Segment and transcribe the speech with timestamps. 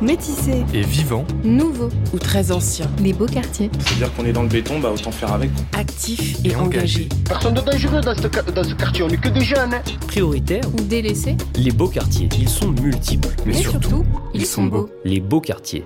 [0.00, 0.64] Métissés.
[0.72, 1.90] et vivant, Nouveaux.
[2.14, 3.70] ou très ancien, Les Beaux Quartiers.
[3.80, 5.50] C'est-à-dire qu'on est dans le béton, bah autant faire avec.
[5.76, 9.20] actif Et et engagé, Personne de dangereux dans ce, ca- dans ce quartier, on est
[9.20, 9.74] que des jeunes.
[9.74, 9.82] hein.
[10.06, 11.36] Prioritaires, Ou délaissés.
[11.56, 13.28] les beaux quartiers, ils sont multiples.
[13.44, 14.04] mais, surtout,
[14.34, 14.88] ils sont beaux.
[15.04, 15.84] Les beaux quartiers.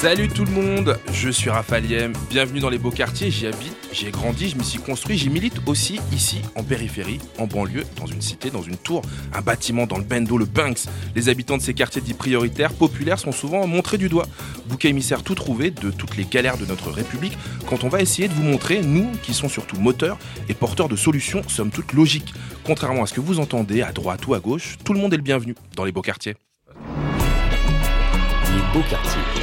[0.00, 4.06] Salut tout le monde, je suis Raphaël bienvenue dans les beaux quartiers, j'y habite, j'y
[4.06, 8.06] ai grandi, je m'y suis construit, j'y milite aussi ici en périphérie, en banlieue, dans
[8.06, 9.02] une cité, dans une tour,
[9.34, 10.84] un bâtiment dans le Bendo, le Banks.
[11.16, 14.28] Les habitants de ces quartiers dits prioritaires, populaires, sont souvent montrés du doigt.
[14.66, 17.36] Bouc émissaire tout trouvé de toutes les galères de notre République,
[17.68, 20.16] quand on va essayer de vous montrer, nous qui sont surtout moteurs
[20.48, 22.32] et porteurs de solutions, somme toute logiques.
[22.62, 25.16] Contrairement à ce que vous entendez à droite ou à gauche, tout le monde est
[25.16, 26.36] le bienvenu dans les beaux quartiers.
[28.44, 29.37] Les beaux quartiers.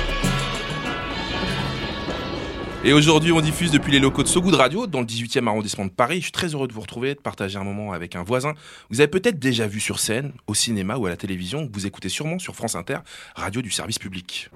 [2.88, 5.86] Et aujourd'hui, on diffuse depuis les locaux de So Good Radio, dans le 18e arrondissement
[5.86, 6.18] de Paris.
[6.18, 8.54] Je suis très heureux de vous retrouver, de partager un moment avec un voisin.
[8.92, 11.68] Vous avez peut-être déjà vu sur scène, au cinéma ou à la télévision.
[11.74, 13.00] Vous écoutez sûrement sur France Inter,
[13.36, 14.52] radio du service public.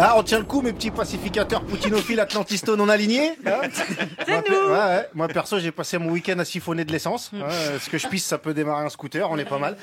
[0.00, 3.32] Ah, on tient le coup, mes petits pacificateurs poutinophiles atlantisto non alignés.
[3.46, 4.54] Hein C'est nous.
[4.68, 5.08] Ouais, ouais.
[5.14, 7.32] Moi, perso, j'ai passé mon week-end à siphonner de l'essence.
[7.34, 7.48] Hein,
[7.80, 9.28] ce que je pisse, ça peut démarrer un scooter.
[9.28, 9.76] On est pas mal.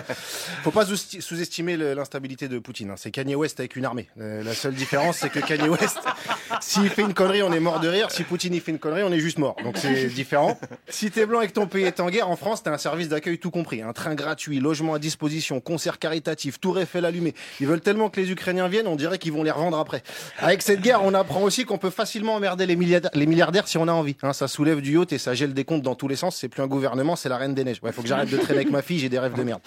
[0.64, 2.92] Faut pas sous- sous-estimer l'instabilité de Poutine.
[2.92, 2.96] hein.
[2.98, 4.08] C'est Kanye West avec une armée.
[4.22, 6.00] Euh, la seule différence, c'est que Kanye West,
[6.62, 8.10] s'il fait une connerie, on est mort de rire.
[8.10, 9.58] Si Poutine il fait une connerie, on est juste mort.
[9.66, 10.58] Donc c'est différent.
[10.88, 13.10] Si t'es blanc et que ton pays est en guerre, en France, t'as un service
[13.10, 13.82] d'accueil tout compris.
[13.82, 17.34] Un train gratuit, logement à disposition, concert caritatif, tour Eiffel allumé.
[17.60, 20.04] Ils veulent tellement que les Ukrainiens viennent, on dirait qu'ils vont les revendre après.
[20.40, 23.78] Avec cette guerre, on apprend aussi qu'on peut facilement emmerder les milliardaires, les milliardaires si
[23.78, 24.16] on a envie.
[24.24, 26.36] Hein, ça soulève du yacht et ça gèle des comptes dans tous les sens.
[26.36, 27.80] C'est plus un gouvernement, c'est la reine des neiges.
[27.84, 29.62] Ouais, faut que j'arrête de traîner avec ma fille, j'ai des rêves de merde.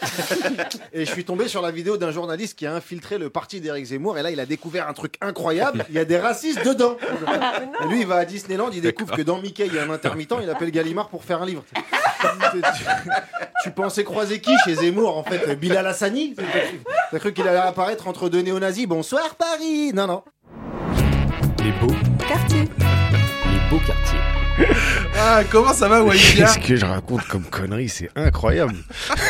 [0.92, 3.86] Et je suis tombé sur la vidéo d'un journaliste qui a infiltré le parti d'Éric
[3.86, 5.84] Zemmour et là il a découvert un truc incroyable.
[5.88, 6.96] Il y a des racistes dedans.
[7.84, 9.90] Et lui il va à Disneyland, il découvre que dans Mickey il y a un
[9.90, 11.64] intermittent, il appelle Gallimard pour faire un livre.
[12.52, 12.84] Tu,
[13.62, 15.54] tu pensais croiser qui chez Zemmour en fait?
[15.58, 16.34] Bilal Hassani?
[17.10, 18.86] T'as cru qu'il allait apparaître entre deux néo-nazis?
[18.86, 20.22] Bonsoir Paris Non non.
[21.62, 21.94] Les beaux.
[22.26, 22.60] Quartiers.
[22.62, 24.18] Les beaux quartiers.
[25.20, 28.76] Ah, comment ça va, Walidia Qu'est-ce que je raconte comme connerie C'est incroyable.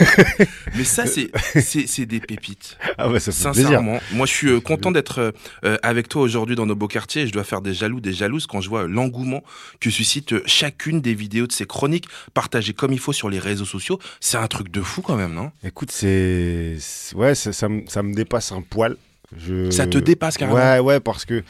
[0.77, 2.77] Mais ça, c'est, des pépites.
[2.99, 3.55] Ah ça fait plaisir.
[3.55, 5.33] Sincèrement, moi je suis euh, content d'être euh,
[5.65, 7.27] euh, avec toi aujourd'hui dans nos beaux quartiers.
[7.27, 9.43] Je dois faire des jaloux, des jalouses quand je vois l'engouement
[9.81, 13.65] que suscite chacune des vidéos de ces chroniques partagées comme il faut sur les réseaux
[13.65, 13.99] sociaux.
[14.21, 15.53] C'est un truc de fou quand même, non?
[15.65, 16.77] Écoute, c'est
[17.15, 18.97] ouais, ça, ça, me, ça me dépasse un poil.
[19.37, 19.71] Je...
[19.71, 20.59] Ça te dépasse carrément.
[20.59, 21.43] Ouais, ouais, parce que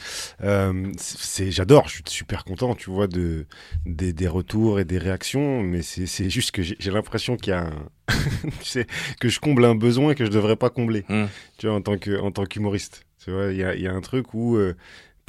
[0.43, 3.45] euh, c'est, j'adore, je suis super content, tu vois, de
[3.85, 7.61] des, des retours et des réactions, mais c'est, juste que j'ai, l'impression qu'il y a
[7.61, 7.89] un,
[8.59, 8.87] tu sais,
[9.19, 11.25] que je comble un besoin que je devrais pas combler, Hmm.
[11.57, 13.05] tu vois, en tant que en tant qu'humoriste.
[13.23, 14.75] Tu vois, il y a, il y a un truc où euh,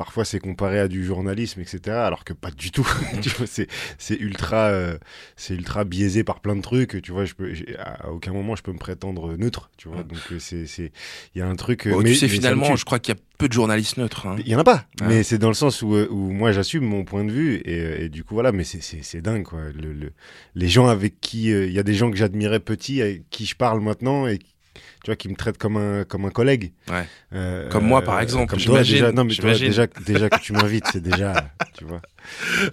[0.00, 2.88] parfois c'est comparé à du journalisme, etc., alors que pas du tout.
[3.21, 4.97] tu vois, c'est ultra, euh,
[5.37, 7.03] c'est ultra biaisé par plein de trucs.
[7.03, 9.71] Tu vois, je peux, à aucun moment je peux me prétendre neutre.
[9.77, 10.91] Tu vois, donc euh, c'est, c'est,
[11.34, 11.87] il y a un truc.
[11.87, 13.99] euh, Bon, mais- tu sais, mais finalement, je crois qu'il y a peu de journalistes
[13.99, 14.27] neutres.
[14.27, 14.37] hein.
[14.38, 15.05] Il y en a pas, Ah.
[15.06, 17.81] mais c'est dans le sens où, euh, où moi j'assume mon point de vue et,
[17.81, 19.61] euh, et du coup voilà, mais c'est- dingue quoi.
[19.78, 20.12] Le, le-
[20.55, 23.44] les gens avec qui euh, il y a des gens que j'admirais petit, avec qui
[23.44, 24.38] je parle maintenant et
[24.75, 26.72] tu vois qui me traitent comme un comme un collègue.
[26.91, 27.06] Ouais.
[27.32, 30.53] Euh, Comme moi, euh, par exemple, Comme toi, déjà, non mais déjà déjà que tu
[30.53, 32.03] m'invites, c'est déjà tu vois.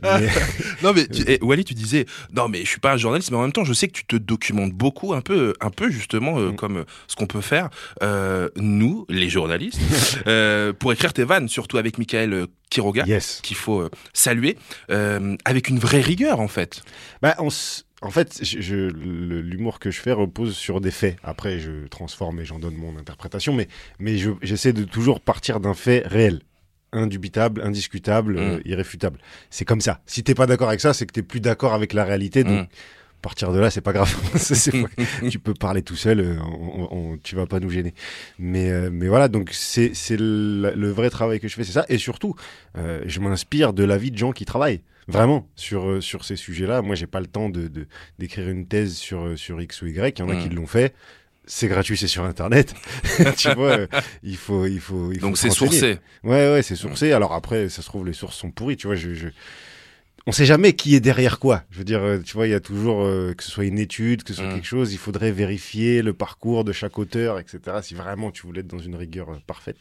[0.04, 0.30] Mais-
[0.84, 3.38] Non mais tu, eh, Wally, tu disais non mais je suis pas un journaliste, mais
[3.38, 6.38] en même temps je sais que tu te documentes beaucoup, un peu, un peu justement
[6.40, 6.56] euh, Mm.
[6.56, 7.70] comme euh, ce qu'on peut faire
[8.04, 9.80] euh, nous, les journalistes,
[10.28, 13.40] euh, pour écrire tes vannes, surtout avec Michael euh, Quiroga, yes.
[13.44, 14.58] qu'il faut euh, saluer,
[14.92, 16.82] euh, avec une vraie rigueur en fait.
[17.22, 20.92] Bah, on s- en fait, je, je- le- l'humour que je fais repose sur des
[20.92, 21.18] faits.
[21.24, 23.68] Après, je transforme et j'en donne mon interprétation, mais,
[24.00, 26.42] mais je- j'essaie de toujours partir d'un fait réel.
[26.94, 28.38] Indubitable, indiscutable, Mm.
[28.38, 29.20] euh, irréfutable.
[29.50, 30.00] C'est comme ça.
[30.06, 32.44] Si t'es pas d'accord avec ça, c'est que t'es plus d'accord avec la réalité.
[32.46, 32.68] Donc, Mm.
[33.22, 34.08] partir de là, c'est pas grave.
[34.36, 37.94] C'est- c'est pas- tu peux parler tout seul, euh, on, tu vas pas nous gêner.
[38.40, 41.72] Mais, euh, mais voilà, donc c'est c'est le, le vrai travail que je fais, c'est
[41.74, 41.86] ça.
[41.90, 42.36] Et surtout,
[42.78, 44.82] euh, je m'inspire de la vie de gens qui travaillent.
[45.08, 46.82] Vraiment, sur, euh, sur ces sujets-là.
[46.82, 47.88] Moi, j'ai pas le temps de de-
[48.20, 50.20] d'écrire une thèse sur, euh, sur X ou Y.
[50.20, 50.44] Il y en a Mm.
[50.44, 50.94] qui l'ont fait.
[51.46, 52.74] C'est gratuit, c'est sur Internet.
[53.38, 53.88] tu vois, euh,
[54.22, 55.98] il faut, il faut, il faut Donc c'est sourcé.
[56.24, 57.14] Ouais, ouais, c'est sourcé.
[57.14, 58.76] Alors après, ça se trouve, les sources sont pourries.
[58.76, 59.30] Tu vois, je, je-
[60.28, 61.64] on sait jamais qui est derrière quoi.
[61.72, 63.80] Je veux dire, euh, tu vois, il y a toujours euh, que ce soit une
[63.80, 64.56] étude, que ce soit Mm.
[64.56, 67.60] quelque chose, il faudrait vérifier le parcours de chaque auteur, etc.
[67.82, 69.78] Si vraiment tu voulais être dans une rigueur euh, parfaite.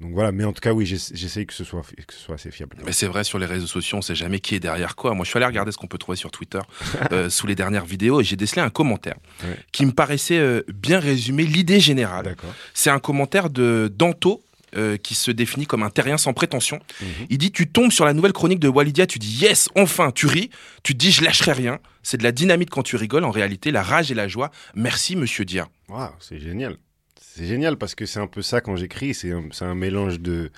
[0.00, 2.34] Donc voilà, mais en tout cas, oui, j'ess- j'essaye que ce soit que ce soit
[2.34, 2.76] assez fiable.
[2.84, 5.14] Mais c'est vrai, sur les réseaux sociaux, on sait jamais qui est derrière quoi.
[5.14, 6.60] Moi, je suis allé regarder ce qu'on peut trouver sur Twitter
[7.12, 9.56] euh, sous les dernières vidéos et j'ai décelé un commentaire Ouais.
[9.72, 12.34] qui me paraissait bien résumer l'idée générale.
[12.74, 14.42] C'est un commentaire de Danto.
[14.76, 16.80] Euh, qui se définit comme un terrien sans prétention.
[17.00, 17.08] Mhm.
[17.30, 20.26] Il dit Tu tombes sur la nouvelle chronique de Walidia, tu dis Yes, enfin, tu
[20.26, 20.50] ris.
[20.82, 21.78] Tu dis Je lâcherai rien.
[22.02, 23.24] C'est de la dynamite quand tu rigoles.
[23.24, 24.50] En réalité, la rage et la joie.
[24.74, 25.68] Merci, monsieur Dia.
[25.88, 26.76] Waouh, c'est génial.
[27.20, 29.12] C'est génial parce que c'est un peu ça quand j'écris.
[29.14, 30.50] C'est un, c'est un mélange de,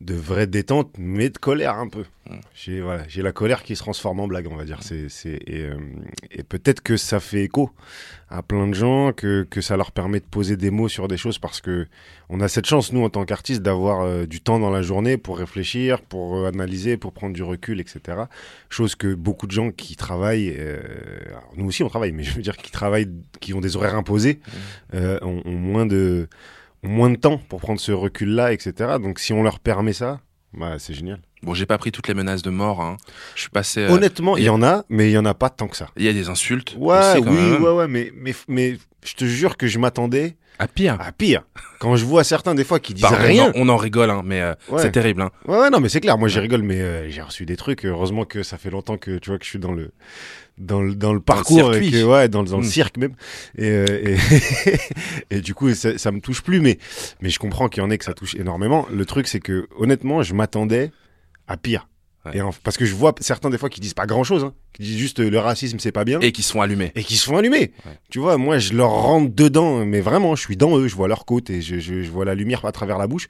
[0.00, 2.04] de vraie détente, mais de colère un peu.
[2.28, 2.34] Mm.
[2.54, 4.82] J'ai voilà, j'ai la colère qui se transforme en blague, on va dire.
[4.82, 5.76] C'est, c'est, et euh,
[6.30, 7.70] et peut-être que ça fait écho
[8.30, 11.16] à plein de gens, que, que ça leur permet de poser des mots sur des
[11.16, 11.86] choses parce que
[12.28, 15.16] on a cette chance, nous, en tant qu'artistes, d'avoir euh, du temps dans la journée
[15.16, 18.22] pour réfléchir, pour euh, analyser, pour prendre du recul, etc.
[18.68, 20.78] Chose que beaucoup de gens qui travaillent, euh,
[21.56, 23.10] nous aussi on travaille, mais je veux dire qui travaillent,
[23.40, 24.40] qui ont des horaires imposés,
[24.94, 26.28] euh, ont, ont moins de
[26.82, 28.96] moins de temps pour prendre ce recul-là, etc.
[29.02, 30.20] Donc si on leur permet ça,
[30.52, 31.20] bah, c'est génial.
[31.42, 32.82] Bon, j'ai pas pris toutes les menaces de mort.
[32.82, 32.96] hein.
[33.34, 33.80] Je suis passé.
[33.82, 35.88] euh, Honnêtement, il y en a, mais il y en a pas tant que ça.
[35.96, 36.74] Il y a des insultes.
[36.78, 37.62] Ouais, oui, même.
[37.62, 40.98] ouais, ouais, mais, mais, mais je te jure que je m'attendais À pire.
[41.00, 41.44] à pire.
[41.78, 43.52] Quand je vois certains des fois qui disent Pardon, rien.
[43.54, 44.82] On en, on en rigole, hein, mais euh, Ouais.
[44.82, 45.22] c'est terrible.
[45.22, 45.30] Hein.
[45.46, 46.18] Ouais, ouais, non, mais c'est clair.
[46.18, 47.86] Moi, j'ai rigole, mais euh, j'ai reçu des trucs.
[47.86, 49.92] Heureusement que ça fait longtemps que tu vois que je suis dans le
[50.60, 51.90] dans le dans le parcours et circuit.
[51.90, 52.70] que, ouais, dans, le- dans le Mm.
[52.70, 53.14] cirque même.
[53.58, 54.16] Et euh, et,
[55.36, 56.78] et du coup, ça, ça me touche plus, mais
[57.20, 58.86] mais je comprends qu'il y en ait que ça touche énormément.
[58.92, 60.92] Le truc, c'est que honnêtement, je m'attendais
[61.48, 61.88] à pire.
[62.26, 62.36] Ouais.
[62.36, 64.52] Et en- parce que je vois certains des fois qui disent pas grand chose, hein,
[64.74, 66.92] qui disent juste euh, le racisme c'est pas bien Et qui sont allumés.
[66.94, 67.72] et qui se font allumer.
[67.86, 67.92] Ouais.
[68.10, 71.08] Tu vois, moi, je leur rentre dedans, mais vraiment, je suis dans eux, je vois
[71.08, 73.26] leur côte et je, je, je vois la lumière à travers la bouche.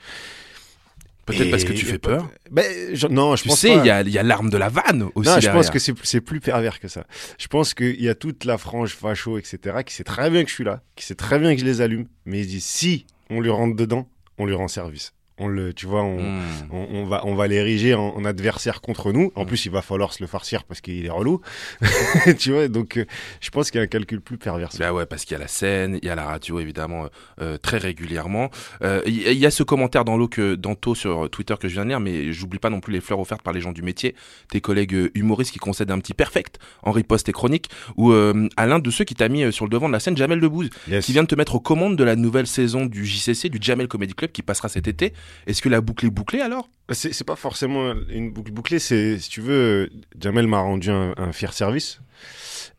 [1.30, 2.28] Peut-être parce que tu fais peur.
[2.50, 3.76] Ben, je- non, je Tu pense sais, pas.
[3.82, 5.28] il y a, il y a l'arme de la vanne aussi.
[5.30, 7.04] Non, je pense que c'est plus pervers que ça.
[7.38, 10.48] Je pense qu'il y a toute la frange facho, etc., qui sait très bien que
[10.50, 13.40] je suis là, qui sait très bien que je les allume, mais disent si on
[13.40, 15.12] lui rentre dedans, on lui rend service.
[15.40, 16.40] On le, tu vois, on, Hmm.
[16.70, 19.32] on, on va, on va l'ériger en, en adversaire contre nous.
[19.34, 19.46] En Mm.
[19.46, 21.40] plus, il va falloir se le farcir parce qu'il est relou.
[22.38, 23.04] tu vois, donc euh,
[23.40, 24.68] je pense qu'il y a un calcul plus pervers.
[24.78, 27.08] Bah ouais, parce qu'il y a la scène, il y a la radio évidemment euh,
[27.40, 28.50] euh, très régulièrement.
[28.82, 31.74] Euh, Il y, y a ce commentaire dans l'eau que Danto sur Twitter que je
[31.74, 33.82] viens de lire, mais j'oublie pas non plus les fleurs offertes par les gens du
[33.82, 34.14] métier,
[34.50, 38.66] tes collègues humoristes qui concèdent un petit perfect en riposte et chronique, ou euh, à
[38.66, 41.04] l'un de ceux qui t'a mis sur le devant de la scène, Jamel Debbouze, Yes.
[41.06, 43.88] qui vient de te mettre aux commandes de la nouvelle saison du JCC, du Jamel
[43.88, 45.12] Comedy Club, qui passera cet été.
[45.46, 46.68] Est-ce que la boucle est bouclée alors?
[46.90, 50.90] C'est c'est pas forcément une boucle bouclée, c'est, si tu veux, euh, Jamel m'a rendu
[50.90, 52.00] un, fier service.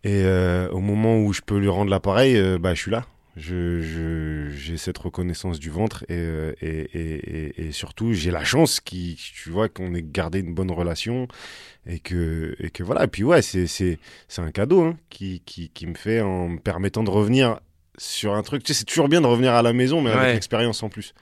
[0.03, 3.06] Et euh, au moment où je peux lui rendre l'appareil, euh, bah, je suis là.
[3.38, 9.18] J'ai cette reconnaissance du ventre et, euh, et, et, et, surtout j'ai la chance qui,
[9.18, 11.30] tu vois, qu'on ait gardé une bonne relation
[11.88, 13.06] et que, et que voilà.
[13.06, 16.50] Et puis ouais, c'est, c'est, c'est un cadeau hein, qui, qui, qui me fait en
[16.50, 17.59] me permettant de revenir
[18.03, 18.63] sur un truc.
[18.63, 20.18] Tu sais, c'est toujours bien de revenir à la maison, mais Ouais.
[20.18, 21.13] avec l'expérience en plus.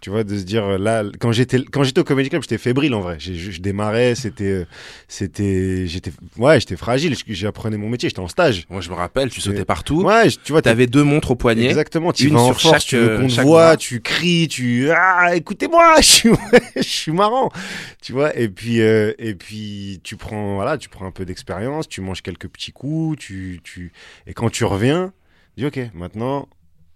[0.00, 2.94] Tu vois, de se dire là, quand j'étais quand j'étais au Comedy Club, j'étais fébrile
[2.94, 3.16] en vrai.
[3.18, 4.64] Je, je démarrais, c'était euh,
[5.08, 7.14] c'était j'étais ouais, j'étais fragile.
[7.28, 8.66] J'apprenais mon métier, j'étais en stage.
[8.70, 11.66] Moi je me rappelle, tu sautais partout, Ouais, tu vois, t'avais deux montres au poignet.
[11.66, 14.48] Exactement, tu une vas en sur force, chaque, tu veux qu'on te voit, tu cries,
[14.48, 16.30] tu ah écoutez-moi, je suis
[16.76, 17.50] je suis marrant,
[18.02, 18.36] tu vois.
[18.38, 22.22] Et puis euh, et puis tu prends voilà, tu prends un peu d'expérience, tu manges
[22.22, 23.92] quelques petits coups, tu tu
[24.26, 25.12] et quand tu reviens,
[25.58, 26.48] dis ok, maintenant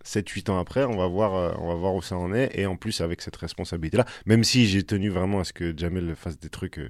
[0.05, 2.67] 7-8 ans après, on va voir euh, on va voir où ça en est et
[2.67, 6.15] en plus avec cette responsabilité là, même si j'ai tenu vraiment à ce que Jamel
[6.17, 6.89] fasse des trucs euh,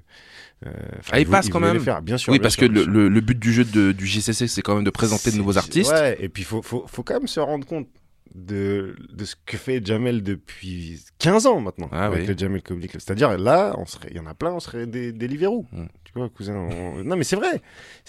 [0.66, 0.70] euh,
[1.10, 1.74] Ah, il passe quand même.
[1.74, 2.32] les faire, bien sûr.
[2.32, 2.90] Oui, bien parce sûr, que le, sûr.
[2.90, 5.58] le- le but du jeu de- du JCC, c'est quand même de présenter de nouveaux
[5.58, 5.90] artistes.
[5.92, 7.88] Ouais, et puis il faut, faut, faut quand même se rendre compte
[8.34, 12.26] de, de ce que fait Jamel depuis 15 ans maintenant Ah avec oui.
[12.28, 12.88] le Jamel Comedy.
[12.94, 13.76] C'est-à-dire là,
[14.10, 15.66] il y en a plein, on serait des, des Liverou.
[15.72, 15.84] Mm.
[16.04, 16.54] Tu vois, cousin.
[16.56, 17.60] on- Non, mais c'est vrai.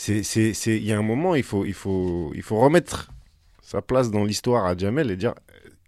[0.07, 3.11] Il y a un moment, il faut, il faut, il faut remettre
[3.73, 5.33] sa place dans l'histoire à Jamel et dire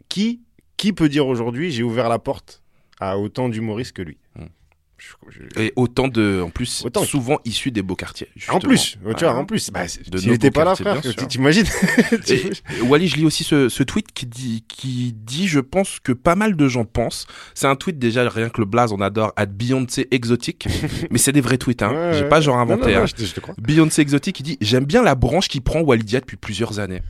[0.10, 0.42] qui,
[0.76, 2.64] qui peut dire aujourd'hui, j'ai ouvert la porte
[3.00, 4.18] à autant d'humoristes que lui?
[4.36, 4.46] Mm.
[5.58, 7.04] Et autant de, en plus, Autant.
[7.04, 8.28] souvent issus des beaux quartiers.
[8.50, 9.36] En plus, tu vois, Ah.
[9.38, 11.66] en plus, bah, nos n'était pas là, frère, t'imagines
[12.84, 16.36] Wally, je lis aussi ce, ce tweet qui dit, qui dit, je pense que pas
[16.36, 17.28] mal de gens pensent.
[17.54, 20.68] C'est un tweet déjà, rien que le blaze, on adore, at Beyoncé exotique.
[21.12, 21.92] mais c'est des vrais tweets, hein.
[21.92, 22.30] Ouais, J'ai ouais.
[22.30, 22.88] pas genre inventé.
[22.88, 23.06] non, non, hein.
[23.06, 23.56] je te- je te crois.
[23.58, 27.02] Beyoncé exotique qui dit, j'aime bien la branche qui prend Walidia depuis plusieurs années.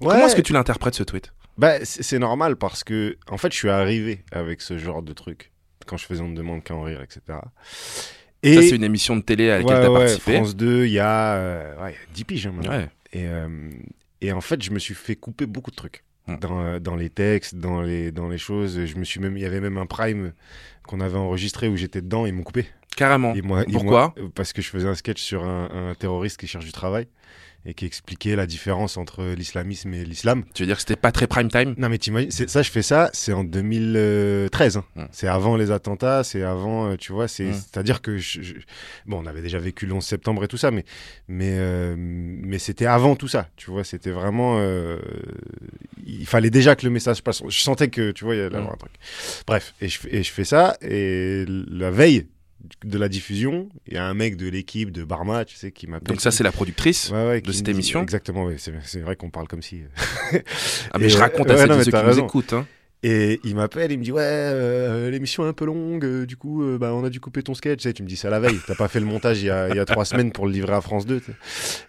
[0.00, 1.32] Comment est-ce que tu l'interprètes ce tweet?
[1.58, 5.12] Bah, c'est c'est normal parce que, en fait, je suis arrivé avec ce genre de
[5.14, 5.52] truc
[5.86, 7.38] quand je faisais On ne demande qu'à en rire, etc.
[8.42, 10.34] Et Ça, c'est une émission de télé à laquelle ouais, t'as ouais, participé.
[10.34, 12.88] France 2, il y a, euh, ouais, il y a 10 piges hein.
[13.12, 13.48] Et, euh,
[14.20, 16.02] et en fait, je me suis fait couper beaucoup de trucs.
[16.40, 18.84] Dans, euh, dans les textes, dans les, dans les choses.
[18.84, 20.32] Je me suis même, il y avait même un prime
[20.86, 22.66] qu'on avait enregistré où j'étais dedans, ils m'ont coupé.
[22.96, 23.32] Carrément.
[23.34, 24.12] Et moi, et Pourquoi?
[24.16, 26.72] moi, euh, Parce que je faisais un sketch sur un, un terroriste qui cherche du
[26.72, 27.06] travail
[27.66, 30.44] et qui expliquait la différence entre l'islamisme et l'islam.
[30.54, 31.74] Tu veux dire que c'était pas très prime time?
[31.76, 34.76] Non mais t'imagines, ça je fais ça, c'est en 2013.
[34.78, 34.84] hein.
[35.12, 38.54] C'est avant les attentats, c'est avant, euh, tu vois, c'est, c'est-à-dire que je, je-
[39.06, 40.84] bon, on avait déjà vécu le 11 septembre et tout ça, mais
[41.28, 44.98] mais euh, mais c'était avant tout ça, tu vois, c'était vraiment, euh,
[46.06, 47.42] il fallait déjà que le message passe.
[47.48, 48.58] Je sentais que, tu vois, il y allait Mm.
[48.58, 48.92] avoir un truc.
[49.46, 52.26] Bref, et je, et je fais ça et la veille
[52.84, 55.86] de la diffusion, il y a un mec de l'équipe de Barma, tu sais, qui
[55.86, 56.08] m'appelle.
[56.08, 57.10] Donc ça, c'est la productrice.
[57.10, 59.82] Ouais, ouais, de cette émission Exactement, ouais, c'est, vrai qu'on parle comme si.
[60.92, 62.52] Ah, mais Et, je euh, raconte à ceux qui nous écoutent.
[62.52, 62.66] hein.
[63.08, 66.36] Et il m'appelle, il me dit ouais, euh, l'émission est un peu longue, euh, du
[66.36, 67.78] coup, euh, bah, on a dû couper ton sketch.
[67.78, 68.58] Tu, sais, tu me dis ça la veille.
[68.66, 70.52] T'as pas fait le montage il y a, il y a trois semaines pour le
[70.52, 71.20] livrer à France 2.
[71.20, 71.32] tu sais.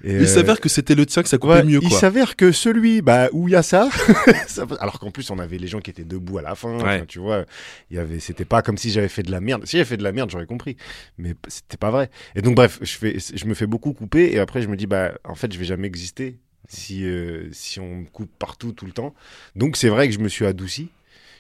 [0.04, 3.48] Et, euh, que c'était le tien que ça ouais, il s'avère que celui bah, où
[3.48, 3.90] il y a ça,
[4.80, 6.78] alors qu'en plus on avait les gens qui étaient debout à la fin.
[6.84, 7.04] Ouais.
[7.08, 7.46] tu vois,
[7.90, 9.66] il y avait, c'était pas comme si j'avais fait de la merde.
[9.66, 10.78] Si j'avais fait de la merde, j'aurais compris,
[11.18, 12.12] mais c'était pas vrai.
[12.36, 14.86] Et donc bref, je fais, je me fais beaucoup couper et après je me dis
[14.86, 18.86] bah en fait je vais jamais exister si euh, si on me coupe partout tout
[18.86, 19.16] le temps.
[19.56, 20.92] Donc c'est vrai que je me suis adouci.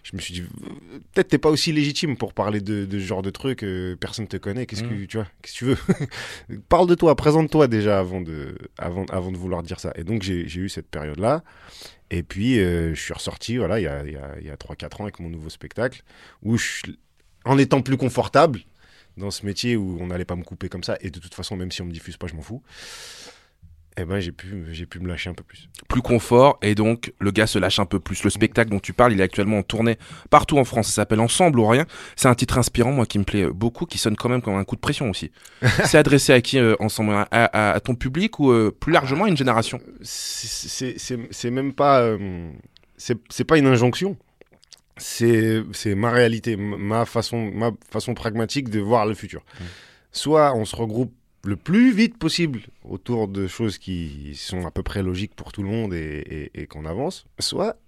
[0.10, 0.44] Je me suis dit,
[1.14, 4.26] peut-être t'es pas aussi légitime pour parler de, de ce genre de truc, euh, personne
[4.26, 8.00] te connaît, qu'est-ce que tu vois, qu'est-ce que tu veux Parle de toi, présente-toi déjà
[8.00, 9.92] avant de, avant, avant de vouloir dire ça.
[9.96, 11.44] Et donc j'ai eu cette période-là,
[12.10, 14.50] et puis euh, je suis ressorti, voilà, il y a, il y a, il y
[14.50, 16.02] a 3-4 ans avec mon nouveau spectacle,
[16.42, 16.84] où je,
[17.44, 18.62] en étant plus confortable
[19.18, 21.58] dans ce métier où on n'allait pas me couper comme ça, et de toute façon,
[21.58, 22.64] même si on me diffuse pas, je m'en fous,
[24.00, 25.70] eh ben j'ai pu, j'ai pu me lâcher un peu plus.
[25.90, 28.24] Plus confort et donc le gars se lâche un peu plus.
[28.24, 29.98] Le spectacle dont tu parles, il est actuellement en tournée
[30.30, 30.88] partout en France.
[30.88, 31.86] Ça s'appelle Ensemble ou rien.
[32.16, 34.64] C'est un titre inspirant, moi, qui me plaît beaucoup, qui sonne quand même comme un
[34.64, 35.32] coup de pression aussi.
[35.86, 39.26] c'est adressé à qui euh, Ensemble à, à- à ton public ou euh, plus largement
[39.26, 39.80] à une génération?
[40.02, 40.98] C'est-
[41.32, 42.52] c'est même pas euh,
[42.98, 44.16] c'est c'est pas une injonction
[44.98, 49.44] c'est c'est ma réalité ma façon ma façon pragmatique de voir le futur
[50.12, 51.14] soit on se regroupe
[51.48, 55.64] le plus vite possible autour de choses qui sont à peu près logiques pour tout
[55.64, 57.80] le monde et, qu'on avance soit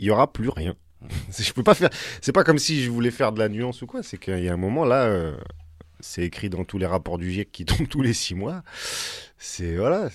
[0.00, 0.74] il y aura plus rien.
[1.38, 1.90] Je peux pas faire
[2.20, 4.48] c'est pas comme si je voulais faire de la nuance ou quoi c'est qu'il y
[4.48, 5.36] a un moment là euh,
[6.00, 8.64] c'est écrit dans tous les rapports du GIEC qui tombent tous les six mois.
[9.38, 10.10] C'est voilà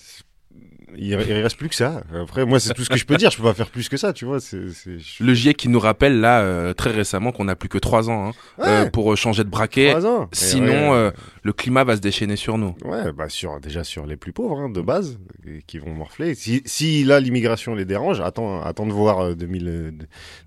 [0.98, 2.03] il, il reste plus que ça.
[2.13, 3.31] Après, moi, c'est tout ce que je peux dire.
[3.31, 4.39] Je peux pas faire plus que ça, tu vois.
[4.39, 7.69] C'est, c'est- je- Le GIEC qui nous rappelle là euh, très récemment qu'on n'a plus
[7.69, 9.89] que 3 ans hein, Ouais, euh, pour euh, changer de braquet.
[9.89, 10.29] trois ans.
[10.31, 11.12] Sinon, ouais, euh,
[11.43, 12.75] le climat va se déchaîner sur nous.
[12.86, 16.36] ouais, bah sur déjà sur les plus pauvres hein, de base, et qui vont morfler.
[16.36, 19.91] Si, si là l'immigration les dérange, attends, attends de voir euh, 2000, euh,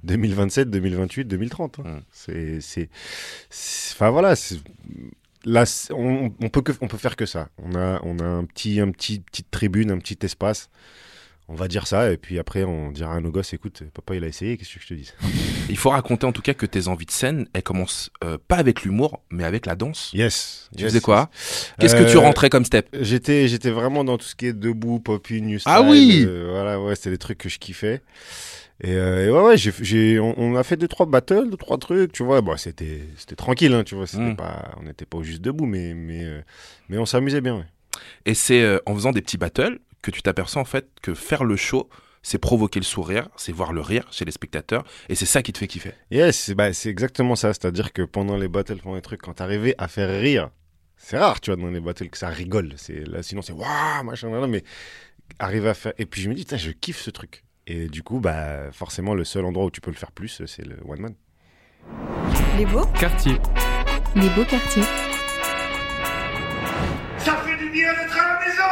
[0.04, 1.78] 2027, 2028, 2030.
[1.80, 1.82] hein.
[1.84, 2.00] Mm.
[2.10, 2.88] C'est, c'est,
[3.50, 4.36] c'est- enfin voilà.
[4.36, 4.60] c'est-
[5.44, 7.48] Là, on, on peut que, on peut faire que ça.
[7.62, 10.68] On a, on a un petit, un petit, petite tribune, un petit espace.
[11.48, 14.22] On va dire ça et puis après on dira à nos gosses, écoute, papa il
[14.24, 15.12] a essayé, qu'est-ce que je te dis
[15.68, 18.56] Il faut raconter en tout cas que tes envies de scène, elles commencent euh, pas
[18.56, 20.12] avec l'humour, mais avec la danse.
[20.14, 20.70] Yes.
[20.74, 21.30] Tu yes, faisais quoi?
[21.34, 21.74] yes.
[21.80, 22.88] Qu'est-ce que tu Euh, rentrais comme step?
[22.98, 25.72] J'étais, j'étais vraiment dans tout ce qui est debout, pop-in, new style.
[25.74, 28.02] Ah oui euh, Voilà, ouais, c'était des trucs que je kiffais.
[28.82, 31.78] Et, euh, et ouais, ouais, j'ai, on, on a fait deux trois battles, deux trois
[31.78, 32.40] trucs, tu vois.
[32.40, 34.06] Bon, c'était, c'était tranquille, hein, tu vois.
[34.08, 34.36] C'était Mm.
[34.36, 36.40] pas, on n'était pas au juste debout, mais, mais, euh,
[36.88, 37.58] mais on s'amusait bien.
[37.58, 37.66] ouais.
[38.26, 41.44] Et c'est euh, en faisant des petits battles que tu t'aperçois en fait que faire
[41.44, 41.88] le show,
[42.24, 45.52] c'est provoquer le sourire, c'est voir le rire chez les spectateurs, et c'est ça qui
[45.52, 45.92] te fait kiffer.
[46.10, 47.52] Yes, c'est, bah, c'est exactement ça.
[47.52, 50.50] C'est-à-dire que pendant les battles, pendant les trucs, quand t'arrivais à faire rire,
[50.96, 52.72] c'est rare, tu vois, dans les battles que ça rigole.
[52.76, 54.64] C'est là, sinon c'est waouh, machin, nan, mais
[55.38, 55.92] arriver à faire.
[55.98, 57.44] Et puis je me dis, je kiffe ce truc.
[57.66, 60.66] Et du coup, bah, forcément, le seul endroit où tu peux le faire plus, c'est
[60.66, 61.14] le one man.
[62.58, 63.38] Les beaux Quartier.
[64.16, 64.82] Les beaux quartiers.
[67.18, 68.62] Ça fait du bien d'être à la maison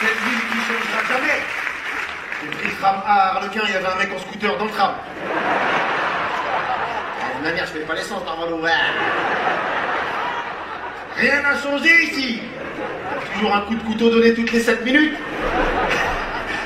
[0.00, 1.40] Cette ville qui changera jamais
[2.42, 4.70] J'ai pris le tram à Harlequin, il y avait un mec en scooter dans le
[4.72, 4.94] tram.
[7.22, 8.94] Ah, ma mère, je fais pas l'essence ouvert.
[11.16, 12.40] Rien n'a changé ici
[13.34, 15.14] Toujours un coup de couteau donné toutes les 7 minutes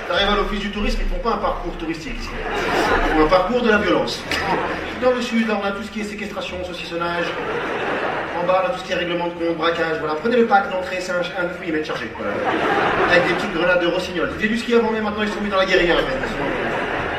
[0.08, 2.28] T'arrives à l'office du tourisme, ils font pas un parcours touristique ici.
[3.06, 4.22] Ils font un parcours de la violence.
[5.00, 7.24] Dans le sud, là, on a tout ce qui est séquestration, saucissonnage.
[8.38, 9.98] En bas, on a tout ce qui est règlement de compte, braquage.
[10.00, 12.10] Voilà, prenez le pack d'entrée, c'est un, un 9 mm chargé.
[12.16, 12.32] Voilà.
[13.10, 14.30] Avec des petites grenades de rossignol.
[14.36, 15.94] Faisaient du ski avant, mais maintenant ils sont mis dans la guérilla.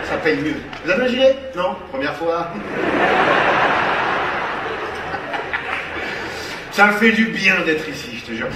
[0.03, 0.55] Ça paye mieux.
[0.85, 1.75] Vous avez un gilet Non?
[1.91, 2.47] Première fois.
[6.71, 8.47] Ça me fait du bien d'être ici, je te jure.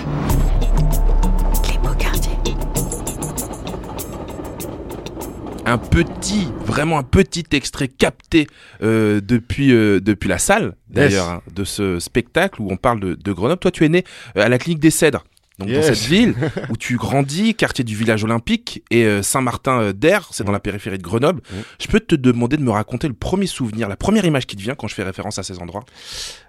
[5.70, 8.48] Un petit, vraiment un petit extrait capté
[8.82, 11.34] euh, depuis, euh, depuis la salle, d'ailleurs, Yes.
[11.34, 13.60] hein, de ce spectacle où on parle de, de Grenoble.
[13.60, 14.06] Toi, tu es né
[14.38, 15.26] euh, à la clinique des Cèdres.
[15.60, 15.88] Donc Yes.
[15.88, 16.36] dans cette ville
[16.70, 21.00] où tu grandis, quartier du village olympique et euh, Saint-Martin d'Air, c'est dans la périphérie
[21.00, 21.42] de Grenoble.
[21.82, 24.62] Je peux te demander de me raconter le premier souvenir, la première image qui te
[24.62, 25.84] vient quand je fais référence à ces endroits?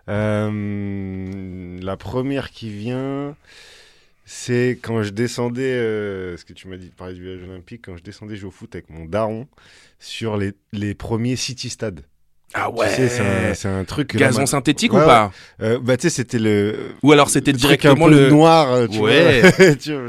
[0.08, 3.34] Euh, la première qui vient,
[4.30, 7.86] c'est quand je descendais, euh, ce que tu m'as dit de parler du village olympique,
[7.86, 9.48] quand je descendais jouer au foot avec mon daron
[9.98, 12.02] sur les, les premiers City Stades.
[12.52, 14.12] Ah Tu sais, c'est un, truc.
[14.12, 15.32] là, Gazon synthétique Ouais, ou pas
[15.62, 16.92] euh, bah, tu sais, c'était le.
[17.02, 19.40] Ou alors c'était directement un peu le noir, euh, tu Ouais.
[19.40, 19.74] vois.
[19.76, 20.08] Tu vois.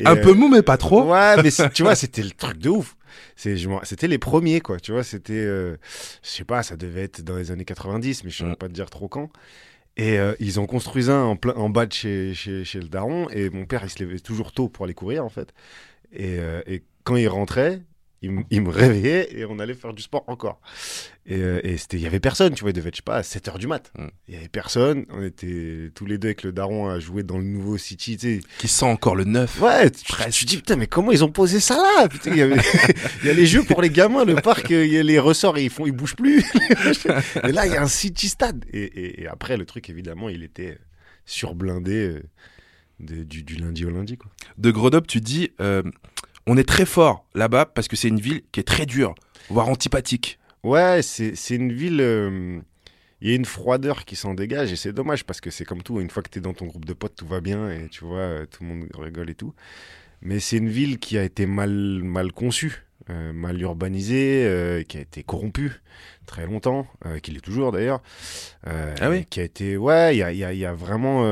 [0.00, 1.10] Et, un euh, peu mou mais pas trop.
[1.10, 2.96] Ouais, mais tu vois, c'était le truc de ouf.
[3.36, 4.78] C'était les premiers, quoi.
[4.78, 5.76] Tu vois, c'était, euh,
[6.22, 8.68] je sais pas, ça devait être dans les années 90, mais je ne saurais pas
[8.68, 9.30] te dire trop quand.
[9.96, 12.88] Et euh, ils ont construit un en, plein, en bas de chez, chez, chez le
[12.88, 13.28] daron.
[13.30, 15.54] Et mon père, il se levait toujours tôt pour aller courir, en fait.
[16.12, 17.82] Et, euh, et quand il rentrait,
[18.50, 20.60] il, me réveillait et on allait faire du sport encore.
[21.26, 23.02] Et, euh, et c'était, il y avait personne, tu vois, il devait être, je sais
[23.02, 23.92] pas, à 7 heures du mat.
[23.98, 24.06] Mm.
[24.28, 25.06] Il y avait personne.
[25.10, 28.40] On était tous les deux avec le daron à jouer dans le nouveau City, tu
[28.40, 28.46] sais.
[28.58, 29.60] Qui sent encore le neuf.
[29.60, 32.08] Ouais, tu, te dis, putain, mais comment ils ont posé ça là?
[32.08, 32.60] Putain, il, y avait-
[33.22, 35.58] il y a les jeux pour les gamins, le parc, il y a les ressorts,
[35.58, 36.40] ils, font, ils bougent plus.
[37.42, 38.64] et là, il y a un city stade.
[38.72, 40.78] Et, et- et après, le truc, évidemment, il était
[41.26, 42.22] surblindé euh,
[43.00, 44.16] de- du, du lundi au lundi.
[44.16, 44.30] Quoi.
[44.58, 45.82] De Grenoble, tu dis, euh,
[46.46, 49.14] on est très fort là-bas parce que c'est une ville qui est très dure,
[49.50, 50.38] voire antipathique.
[50.62, 52.00] Ouais, c'est c'est une ville.
[52.00, 52.60] euh,
[53.20, 55.82] Il y a une froideur qui s'en dégage et c'est dommage parce que c'est comme
[55.82, 56.00] tout.
[56.00, 58.04] Une fois que tu es dans ton groupe de potes, tout va bien et tu
[58.04, 59.54] vois, euh, tout le monde rigole et tout.
[60.22, 61.70] Mais c'est une ville qui a été mal,
[62.02, 65.72] mal conçue, euh, mal urbanisée, euh, qui a été corrompue
[66.26, 66.86] très longtemps,
[67.22, 68.02] qui l'est toujours d'ailleurs.
[68.64, 69.76] Ah oui Qui a été.
[69.76, 71.22] Ouais, il y a, y a- y a vraiment.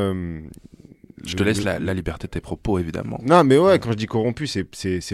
[1.25, 3.19] Je te laisse la, la liberté de tes propos, évidemment.
[3.25, 4.64] non, mais ouais, quand je dis corrompu, c'est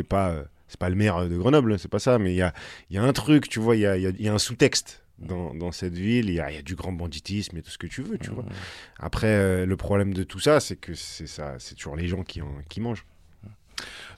[0.03, 2.53] pas euh, c'est pas le maire de Grenoble, c'est pas ça, mais il y a
[2.91, 4.35] il y a un truc, tu vois, il y a y a- il y a
[4.35, 7.57] un sous-texte dans, dans cette ville, il y a, il y a du grand banditisme
[7.57, 8.45] et tout ce que tu veux, tu vois.
[9.01, 12.23] Après, euh, le problème de tout ça, c'est que c'est ça, c'est toujours les gens
[12.23, 13.05] qui en, qui mangent.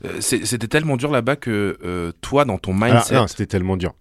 [0.05, 3.77] Euh, C'était tellement dur là-bas que euh, toi, dans ton Alors, mindset, non, c'était tellement
[3.77, 3.95] dur.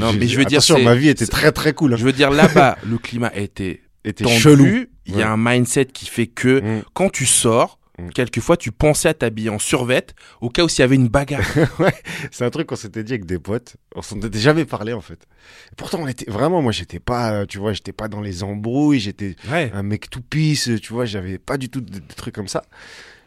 [0.00, 1.94] Non, mais je veux dire, attention, ma vie était très très cool.
[1.94, 1.96] Hein.
[1.96, 4.86] je veux dire, là-bas, le climat était Était chelou.
[5.06, 6.82] Il y a un mindset qui fait que Mm.
[6.94, 8.08] quand tu sors, Mm.
[8.10, 11.42] quelquefois, tu pensais à t'habiller en survette au cas où s'il y avait une bagarre.
[12.30, 13.76] C'est un truc qu'on s'était dit avec des potes.
[13.94, 15.26] On s'en était jamais parlé en fait.
[15.72, 18.42] Et pourtant, on était vraiment, moi, j'étais pas, euh, tu vois, j'étais pas dans les
[18.42, 18.98] embrouilles.
[18.98, 19.70] J'étais Ouais.
[19.74, 22.64] un mec tout pisse, tu vois, j'avais pas du tout de, de trucs comme ça.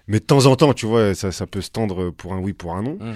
[0.08, 2.54] Mais de temps en temps, tu vois, ça, ça peut se tendre pour un oui,
[2.54, 2.98] pour un non.
[3.00, 3.16] Mm.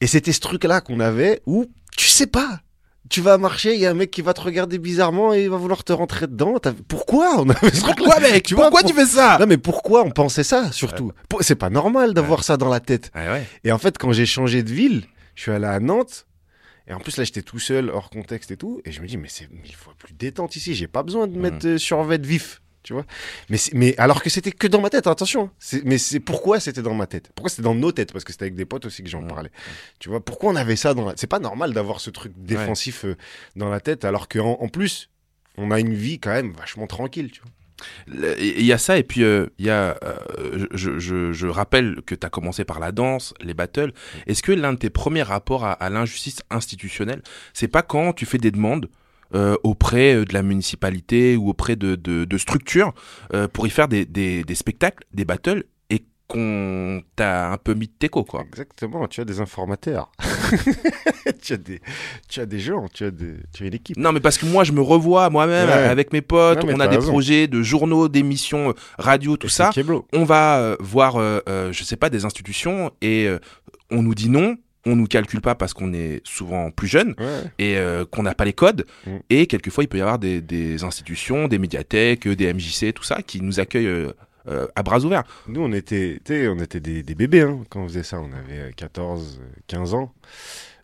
[0.00, 2.60] Et c'était ce truc-là qu'on avait où tu sais pas.
[3.08, 5.50] Tu vas marcher, il y a un mec qui va te regarder bizarrement et il
[5.50, 6.58] va vouloir te rentrer dedans.
[6.60, 9.36] T'as- Pourquoi on avait ce truc-là Pourquoi, mec Tu vois, Pourquoi pour- tu fais ça
[9.40, 11.10] Non, mais pourquoi on pensait ça, surtout
[11.40, 13.10] C'est pas normal d'avoir ça dans la tête.
[13.16, 13.44] Ouais.
[13.64, 16.26] Et en fait, quand j'ai changé de ville, je suis allé à Nantes.
[16.86, 18.80] Et en plus, là, j'étais tout seul, hors contexte et tout.
[18.84, 20.74] Et je me dis, mais c'est mille fois plus détente ici.
[20.74, 22.62] J'ai pas besoin de mettre euh, survêt vif.
[22.82, 23.04] Tu vois
[23.50, 25.50] mais, mais alors que c'était que dans ma tête, attention.
[25.74, 25.78] hein.
[25.84, 27.30] Mais c'est pourquoi c'était dans ma tête?
[27.34, 28.12] Pourquoi c'était dans nos têtes?
[28.12, 29.50] Parce que c'était avec des potes aussi que j'en parlais.
[29.98, 33.04] Tu vois Pourquoi on avait ça dans la C'est pas normal d'avoir ce truc défensif
[33.04, 33.16] euh,
[33.54, 35.10] dans la tête, alors qu'en en plus,
[35.58, 37.30] on a une vie quand même vachement tranquille.
[37.30, 37.50] Tu vois
[38.38, 39.98] Il y a ça, et puis euh, il y a.
[40.02, 43.92] euh, je, je- je rappelle que tu as commencé par la danse, les battles.
[44.26, 47.20] Est-ce que l'un de tes premiers rapports à, à l'injustice institutionnelle,
[47.52, 48.88] c'est pas quand tu fais des demandes
[49.34, 52.92] euh, auprès euh, de la municipalité ou auprès de, de, de structures
[53.34, 57.74] euh, pour y faire des, des, des spectacles, des battles, et qu'on t'a un peu
[57.74, 60.12] mis de teco, quoi Exactement, tu as des informateurs.
[61.42, 61.80] tu, as des,
[62.28, 63.96] tu as des gens, tu as, des, tu as une équipe.
[63.96, 65.74] Non, mais parce que moi, je me revois moi-même Ouais.
[65.74, 67.10] avec mes potes, Non, on a des raison.
[67.10, 69.70] projets de journaux, d'émissions, euh, radio, tout Et ça.
[70.12, 73.38] on va euh, voir, euh, euh, je sais pas, des institutions et euh,
[73.90, 77.42] on nous dit non, on nous calcule pas parce qu'on est souvent plus jeune Ouais.
[77.58, 78.86] et euh, qu'on n'a pas les codes.
[79.06, 79.16] Mm.
[79.28, 83.02] Et quelquefois, il peut y avoir des, des institutions, des médiathèques, euh, des MJC, tout
[83.04, 84.12] ça, qui nous accueillent euh,
[84.48, 85.24] euh, à bras ouverts.
[85.48, 88.20] Nous, on était, on était des, des bébés hein, quand on faisait ça.
[88.20, 90.14] On avait euh, 14, euh, 15 ans.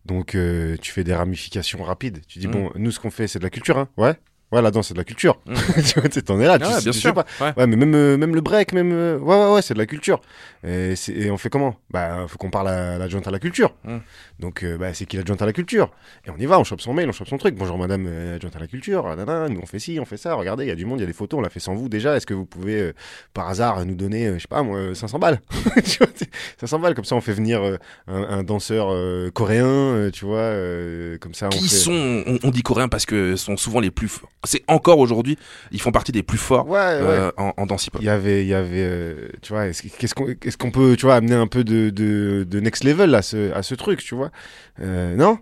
[0.04, 0.36] Donc,
[0.82, 2.20] tu fais des ramifications rapides.
[2.28, 2.50] Tu dis, Mm.
[2.52, 3.76] bon, nous, ce qu'on fait, c'est de la culture.
[3.78, 4.14] Hein ouais
[4.52, 5.40] Ouais, la danse, c'est de la culture.
[5.46, 5.54] Mm.
[5.84, 6.56] tu vois, t'en es là.
[6.60, 7.12] tu ouais, bien tu sais sûr.
[7.14, 7.26] pas.
[7.40, 7.52] Ouais.
[7.56, 8.92] Ouais, mais même, euh, même le break, même.
[8.92, 10.20] euh, ouais, ouais, ouais, c'est de la culture.
[10.66, 11.76] Et, on fait comment?
[11.90, 13.74] Bah, faut qu'on parle à l'adjointe à la culture.
[13.84, 13.98] Mm.
[14.40, 15.90] Donc, euh, bah, c'est qui l'adjointe à la culture?
[16.26, 17.54] Et on y va, on chope son mail, on chope son truc.
[17.54, 19.04] Bonjour madame euh, adjointe à la culture.
[19.16, 20.34] nanana, nous, on fait ci, on fait ça.
[20.34, 21.74] Regardez, il y a du monde, il y a des photos, on l'a fait sans
[21.74, 22.16] vous déjà.
[22.16, 22.92] Est-ce que vous pouvez, euh,
[23.32, 25.40] par hasard, nous donner, euh, je sais pas, moi, euh, 500 balles
[25.84, 27.76] Tu vois, c'est- 500 balles, comme ça, on fait venir euh,
[28.08, 31.76] un, un danseur euh, coréen, euh, tu vois, euh, comme ça, on Qui fait...
[31.76, 34.30] sont, on, on dit coréens parce que sont souvent les plus forts.
[34.44, 35.38] C'est encore aujourd'hui,
[35.70, 37.00] ils font partie des plus forts Ouais, ouais.
[37.02, 38.00] euh, en, en danse hip-hop.
[38.02, 40.96] Il y avait, il y avait, euh, tu vois, est-ce qu'est-ce qu'on, est-ce qu'on peut,
[40.96, 44.02] tu vois, amener un peu de, de, de next level à ce, à ce truc,
[44.02, 44.30] tu vois?
[44.80, 45.38] Euh, Non?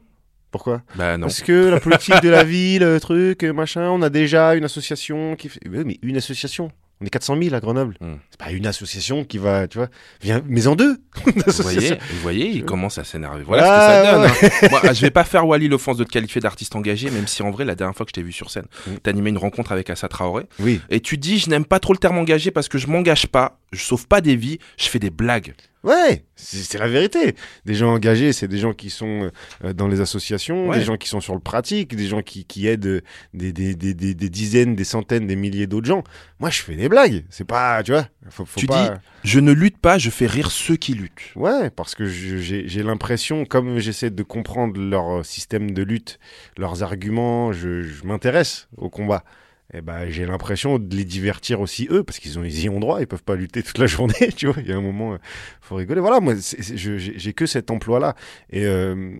[0.50, 0.82] Pourquoi?
[0.94, 1.26] Bah non.
[1.26, 5.34] Parce que la politique de la ville, le truc, machin, on a déjà une association
[5.34, 5.58] qui fait.
[5.68, 6.70] Mais, une association.
[7.00, 7.96] On est 400 000 à Grenoble.
[8.00, 8.14] Hmm.
[8.30, 9.88] C'est pas une association qui va, tu vois,
[10.22, 10.96] viens, mais en deux.
[11.26, 13.42] Vous voyez, vous voyez, il commence à s'énerver.
[13.44, 14.60] Voilà ce que ça donne.
[14.62, 14.68] hein.
[14.70, 17.50] Moi, je vais pas faire Wally l'offense de te qualifier d'artiste engagé, même si en
[17.50, 18.94] vrai, la dernière fois que je t'ai vu sur scène, Mm.
[19.02, 20.44] t'animais une rencontre avec Assa Traoré.
[20.60, 20.80] Oui.
[20.88, 23.58] Et tu dis, je n'aime pas trop le terme engagé parce que je m'engage pas,
[23.74, 25.54] je sauve pas des vies, je fais des blagues.
[25.82, 27.34] Ouais, c'est la vérité.
[27.66, 29.30] Des gens engagés, c'est des gens qui sont
[29.62, 30.78] euh, dans les associations, Ouais.
[30.78, 33.02] des gens qui sont sur le pratique, des gens qui, qui aident
[33.34, 36.02] des, des, des, des, des dizaines, des centaines, des milliers d'autres gens.
[36.40, 37.24] Moi, je fais des blagues.
[37.28, 38.94] C'est pas, tu vois, faut, faut Tu pas...
[39.24, 41.20] Je ne lutte pas, je fais rire ceux qui luttent.
[41.36, 46.18] Ouais, parce que j'ai l'impression, comme j'essaie de comprendre leur euh, système de lutte,
[46.56, 49.22] leurs arguments, je, je m'intéresse au combat.
[49.72, 52.80] Et ben, j'ai l'impression de les divertir aussi eux, parce qu'ils ont ils y ont
[52.80, 54.56] droit, ils peuvent pas lutter toute la journée, tu vois.
[54.60, 55.18] Il y a un moment, euh,
[55.60, 56.00] faut rigoler.
[56.00, 58.14] Voilà, moi, j'ai que cet emploi-là,
[58.50, 59.16] et euh,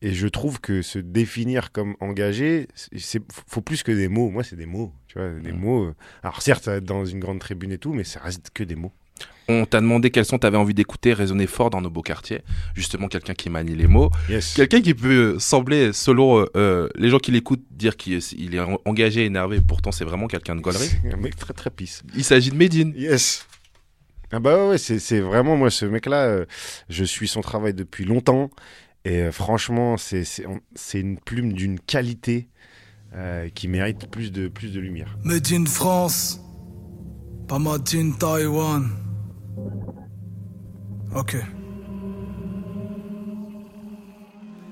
[0.00, 4.30] et je trouve que se définir comme engagé, c'est faut plus que des mots.
[4.30, 5.86] Moi, c'est des mots, tu vois, des mots.
[5.86, 8.92] euh, Alors certes, dans une grande tribune et tout, mais ça reste que des mots.
[9.50, 12.42] On t'a demandé quels sons t'avais envie d'écouter résonner fort dans nos beaux quartiers.
[12.74, 14.10] Justement, quelqu'un qui manie les mots.
[14.28, 14.52] Yes.
[14.54, 19.24] Quelqu'un qui peut sembler, selon euh, euh, les gens qui l'écoutent, dire qu'il est, engagé,
[19.24, 19.60] énervé.
[19.66, 20.90] Pourtant, c'est vraiment quelqu'un de gaulerie.
[21.10, 22.02] Un mec très très pisse.
[22.14, 22.92] Il s'agit de Medine.
[22.94, 23.46] Yes.
[24.30, 26.44] Ah bah ouais, ouais, c'est c'est vraiment moi ce mec-là, euh,
[26.90, 28.50] je suis son travail depuis longtemps
[29.06, 32.48] et euh, franchement c'est c'est on- c'est une plume d'une qualité
[33.14, 35.16] euh, qui mérite plus de plus de lumière.
[35.24, 36.40] Made in France,
[37.48, 38.12] pas made in
[41.14, 41.44] Okay.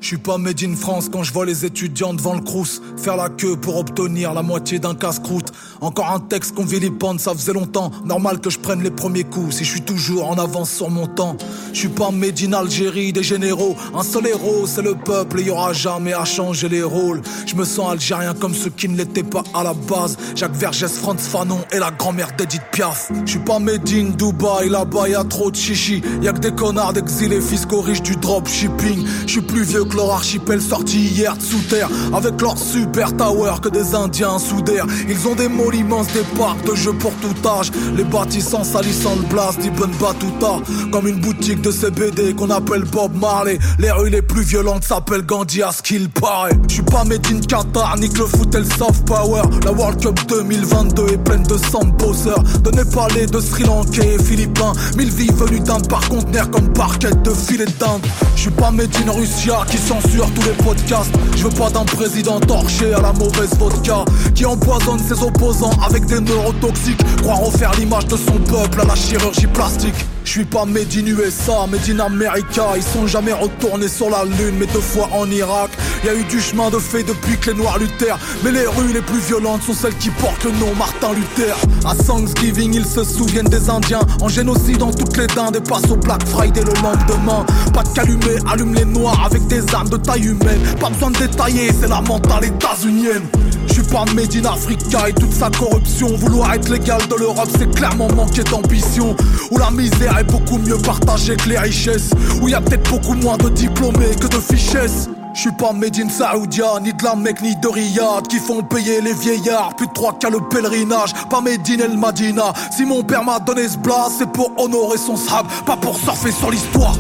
[0.06, 3.16] Je suis pas made in France quand je vois les étudiants devant le crous faire
[3.16, 5.52] la queue pour obtenir la moitié d'un casse-croûte.
[5.80, 7.90] Encore un texte qu'on vilipende, ça faisait longtemps.
[8.04, 11.08] Normal que je prenne les premiers coups si je suis toujours en avance sur mon
[11.08, 11.36] temps.
[11.72, 13.74] Je suis pas made in Algérie des généraux.
[13.96, 17.20] Un seul héros, c'est le peuple et y aura jamais à changer les rôles.
[17.44, 20.16] Je me sens algérien comme ceux qui ne l'étaient pas à la base.
[20.36, 23.10] Jacques Vergès, Franz Fanon et la grand-mère d'Edith Piaf.
[23.24, 26.00] Je suis pas made in Dubaï, là-bas y trop de chichi.
[26.22, 29.04] Y a que des connards d'exilés fiscaux riches du dropshipping.
[29.26, 31.88] Je suis plus vieux que leur archipel sorti hier de sous terre.
[32.14, 34.86] Avec leur super tower que des indiens d'air.
[35.08, 37.70] Ils ont des malls immenses, des parcs de jeux pour tout âge.
[37.96, 40.60] Les bâtissants salissant le blast d'Ibn Battuta.
[40.90, 43.58] Comme une boutique de CBD qu'on appelle Bob Marley.
[43.78, 46.52] Les rues les plus violentes s'appellent Gandhi à ce qu'il paraît.
[46.68, 49.42] Je suis pas made in Qatar, ni que le foot et le soft power.
[49.64, 51.56] La World Cup 2022 est pleine de
[51.98, 54.72] bosseurs De Népalais, de Sri Lankais et Philippins.
[54.96, 58.02] Mille vies venues d'Inde par conteneur comme parquet de filet d'Inde.
[58.34, 61.12] Je suis pas made in Russia qui censure tous les podcasts.
[61.36, 64.04] Je veux pas d'un président torché à la mauvaise vodka.
[64.34, 67.02] Qui empoisonne ses opposants avec des neurotoxiques.
[67.22, 69.94] Croire refaire l'image de son peuple à la chirurgie plastique.
[70.24, 72.72] Je suis pas made USA, made America.
[72.76, 75.70] Ils sont jamais retournés sur la lune, mais deux fois en Irak.
[76.04, 78.18] Y a eu du chemin de fait depuis que les noirs luttèrent.
[78.42, 81.54] Mais les rues les plus violentes sont celles qui portent le nom Martin Luther.
[81.84, 84.00] À Thanksgiving, ils se souviennent des Indiens.
[84.20, 87.46] En génocide dans toutes les dindes et passent au Black Friday le lendemain.
[87.72, 90.60] Pas de calumet, allume les noirs avec des armes de taille humaine.
[90.80, 93.22] Pas besoin de détailler, c'est la mentale états-unienne.
[93.66, 96.08] Je suis pas made in Africa et toute sa corruption.
[96.16, 99.16] Vouloir être légal de l'Europe, c'est clairement manquer d'ambition.
[99.50, 102.10] Où la misère est beaucoup mieux partagée que les richesses.
[102.40, 105.08] Où y a peut-être beaucoup moins de diplômés que de fichesses.
[105.36, 108.62] Je suis pas made in Saoudia, ni de la Mecque, ni de Riyad Qui font
[108.62, 112.86] payer les vieillards, plus de trois qu'à le pèlerinage Pas made in El Madina Si
[112.86, 116.50] mon père m'a donné ce blast, c'est pour honorer son sahab Pas pour surfer sur
[116.50, 116.96] l'histoire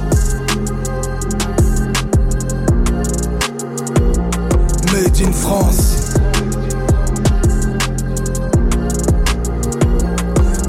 [5.16, 6.14] Made in France.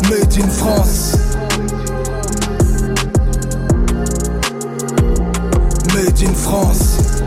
[0.10, 1.18] Made in France.
[5.94, 7.22] Made in France.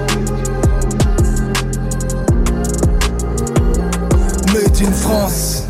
[4.54, 5.64] Made in France.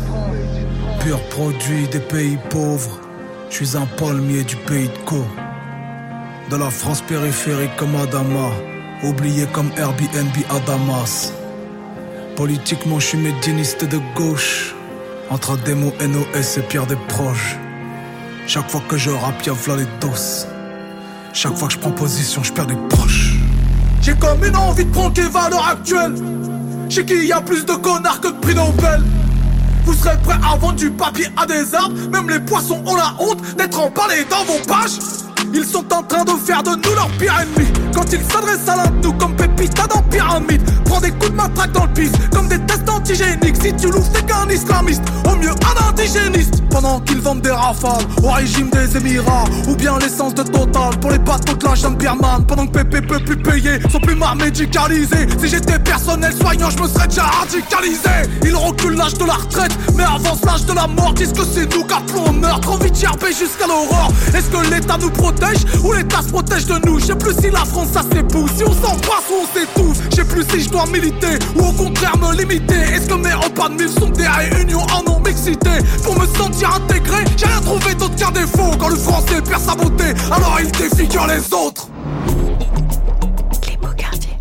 [1.01, 2.97] Pur produit des pays pauvres.
[3.49, 5.25] Je suis un palmier du pays de Co.
[6.49, 8.51] De la France périphérique comme Adama.
[9.03, 11.33] Oublié comme Airbnb à Damas
[12.35, 14.73] Politiquement je suis médiniste de gauche.
[15.29, 17.57] Entre Ademo, NOS et Pierre des proches.
[18.47, 20.47] Chaque fois que je rappe y'a v'là les doses
[21.33, 23.35] Chaque fois que je prends position je perds des proches.
[24.01, 26.15] J'ai comme une envie de prendre à l'heure actuelle
[26.89, 29.03] Chez qui y a plus de connards que de prix Nobel.
[29.85, 33.13] Vous serez prêts à vendre du papier à des arbres Même les poissons ont la
[33.19, 34.99] honte d'être emballés dans vos pages
[35.53, 37.67] Ils sont en train de faire de nous leur pire ennemi.
[37.93, 41.35] Quand ils s'adressent à l'un de nous comme Pépita dans Pyramide, prends des coups de
[41.35, 43.57] matraque dans le pif comme des tests antigéniques.
[43.61, 46.60] Si tu l'ouvres, c'est qu'un islamiste, au mieux un indigéniste.
[46.71, 51.11] Pendant qu'ils vendent des rafales au régime des Émirats, ou bien l'essence de Total pour
[51.11, 52.45] les bateaux de la birmane.
[52.45, 55.27] Pendant que Pépé peut plus payer, son plumard médicalisé.
[55.39, 58.09] Si j'étais personnel soignant, je me serais déjà radicalisé.
[58.43, 61.13] Ils reculent l'âge de la retraite, mais avance l'âge de la mort.
[61.13, 64.11] Disent que c'est nous qu'appelons meurtre, envie de gerber jusqu'à l'aurore.
[64.33, 66.99] Est-ce que l'État nous protège ou l'État se protège de nous?
[66.99, 70.01] Je sais plus si la France ça s'épouse, si on s'embrasse ou on s'étouffe.
[70.09, 72.79] Je sais plus si je dois militer ou au contraire me limiter.
[72.93, 75.71] Est-ce que mes repas de mille sont des réunions en non-mixité
[76.03, 78.71] Pour me sentir intégré, j'ai rien trouvé d'autre qu'un défaut.
[78.79, 81.89] Quand le français perd sa beauté, alors il défigure les autres.
[83.67, 84.37] Les beaux quartiers.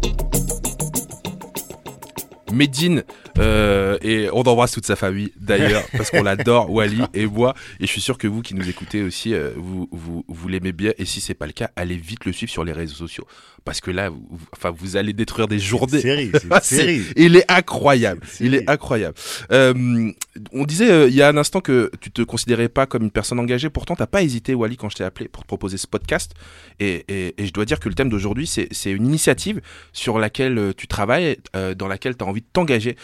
[2.53, 3.05] Medine
[3.39, 7.87] euh, et on embrasse toute sa famille d'ailleurs parce qu'on l'adore Wally et moi et
[7.87, 10.93] je suis sûr que vous qui nous écoutez aussi euh, vous vous, vous l'aimez bien
[10.99, 13.27] et si c'est pas le cas allez vite le suivre sur les réseaux sociaux
[13.65, 17.03] parce que là vous, enfin vous allez détruire des journées Série, série.
[17.17, 19.15] il est incroyable il est incroyable
[19.53, 20.13] Euh,
[20.53, 23.11] on disait euh, il y a un instant que tu te considérais pas comme une
[23.11, 25.87] personne engagée pourtant t'as pas hésité Wally quand je t'ai appelé pour te proposer ce
[25.87, 26.33] podcast
[26.79, 29.61] et, et, et je dois dire que le thème d'aujourd'hui c'est une initiative
[29.93, 32.97] sur laquelle euh, tu travailles euh, dans laquelle tu as envie de t'engager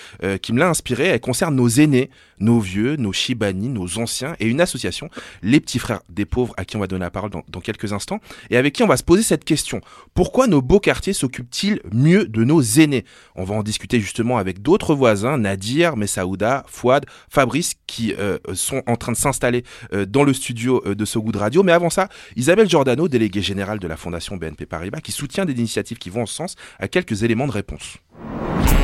[0.43, 1.05] qui me l'a inspiré.
[1.07, 5.09] Elle concerne nos aînés, nos vieux, nos shibani, nos anciens et une association,
[5.43, 7.93] les petits frères des pauvres, à qui on va donner la parole dans, dans quelques
[7.93, 9.81] instants, et avec qui on va se poser cette question.
[10.15, 13.05] Pourquoi nos beaux quartiers s'occupent-ils mieux de nos aînés?
[13.35, 18.83] On va en discuter justement avec d'autres voisins, Nadir, Messaouda, Fouad, Fabrice, qui euh, sont
[18.87, 21.63] en train de s'installer euh, dans le studio euh, de So Good Radio.
[21.63, 25.53] Mais avant ça, Isabelle Giordano, déléguée générale de la Fondation BNP Paribas, qui soutient des
[25.53, 27.99] initiatives qui vont en ce sens, à quelques éléments de réponse.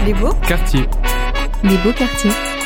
[0.06, 0.86] Les beaux Quartier.
[1.64, 2.61] Les beaux quartiers.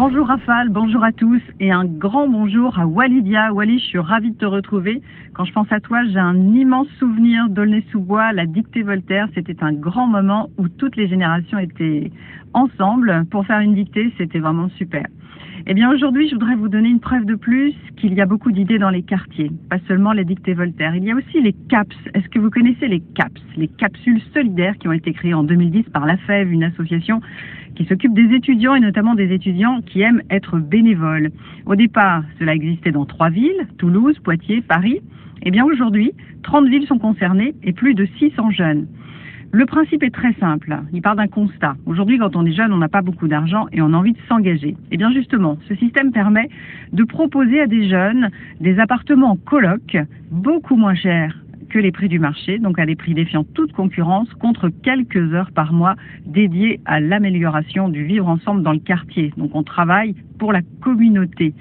[0.00, 3.52] Bonjour Rafale, bonjour à tous et un grand bonjour à Walidia.
[3.52, 5.02] Wally, je suis ravie de te retrouver.
[5.34, 9.26] Quand je pense à toi, j'ai un immense souvenir d'Aulnay-sous-Bois, la dictée Voltaire.
[9.34, 12.12] C'était un grand moment où toutes les générations étaient
[12.54, 14.14] ensemble pour faire une dictée.
[14.18, 15.04] C'était vraiment super.
[15.70, 18.50] Eh bien aujourd'hui, je voudrais vous donner une preuve de plus qu'il y a beaucoup
[18.52, 20.96] d'idées dans les quartiers, pas seulement les dictées Voltaire.
[20.96, 21.94] Il y a aussi les CAPS.
[22.14, 23.42] Est-ce que vous connaissez les CAPS?
[23.54, 27.20] Les capsules solidaires qui ont été créées en 2010 par la FEV, une association
[27.76, 31.32] qui s'occupe des étudiants et notamment des étudiants qui aiment être bénévoles.
[31.66, 35.02] Au départ, cela existait dans trois villes, Toulouse, Poitiers, Paris.
[35.42, 36.12] Eh bien aujourd'hui,
[36.44, 38.86] 30 villes sont concernées et plus de 600 jeunes.
[39.50, 40.76] Le principe est très simple.
[40.92, 41.76] Il part d'un constat.
[41.86, 44.18] Aujourd'hui, quand on est jeune, on n'a pas beaucoup d'argent et on a envie de
[44.28, 44.76] s'engager.
[44.90, 46.50] Eh bien, justement, ce système permet
[46.92, 48.30] de proposer à des jeunes
[48.60, 49.96] des appartements en coloc
[50.30, 51.34] beaucoup moins chers
[51.70, 55.50] que les prix du marché, donc à des prix défiant toute concurrence, contre quelques heures
[55.50, 59.32] par mois dédiées à l'amélioration du vivre ensemble dans le quartier.
[59.36, 61.54] Donc on travaille pour la communauté.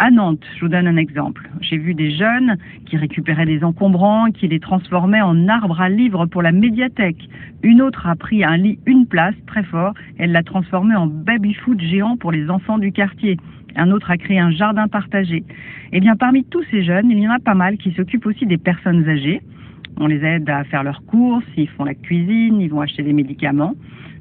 [0.00, 1.50] À Nantes, je vous donne un exemple.
[1.60, 2.56] J'ai vu des jeunes
[2.86, 7.28] qui récupéraient des encombrants, qui les transformaient en arbres à livres pour la médiathèque.
[7.64, 11.80] Une autre a pris un lit, une place, très fort, elle l'a transformé en baby-foot
[11.80, 13.38] géant pour les enfants du quartier.
[13.74, 15.42] Un autre a créé un jardin partagé.
[15.92, 18.46] Eh bien, parmi tous ces jeunes, il y en a pas mal qui s'occupent aussi
[18.46, 19.42] des personnes âgées.
[19.98, 23.12] On les aide à faire leurs courses, ils font la cuisine, ils vont acheter des
[23.12, 23.74] médicaments.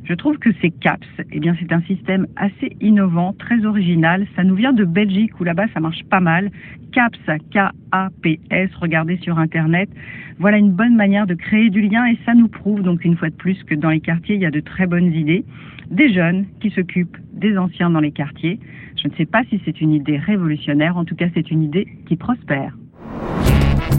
[0.07, 4.25] Je trouve que ces CAPS, eh bien, c'est un système assez innovant, très original.
[4.37, 6.49] Ça nous vient de Belgique où là-bas ça marche pas mal.
[6.93, 7.19] CAPS,
[7.51, 9.89] K-A-P-S, regardez sur Internet.
[10.39, 13.29] Voilà une bonne manière de créer du lien et ça nous prouve donc une fois
[13.29, 15.43] de plus que dans les quartiers il y a de très bonnes idées.
[15.91, 18.59] Des jeunes qui s'occupent des anciens dans les quartiers.
[19.01, 21.85] Je ne sais pas si c'est une idée révolutionnaire, en tout cas c'est une idée
[22.07, 22.77] qui prospère.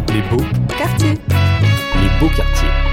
[0.09, 1.11] Les beaux Quartier.
[1.11, 2.88] Les beaux quartiers.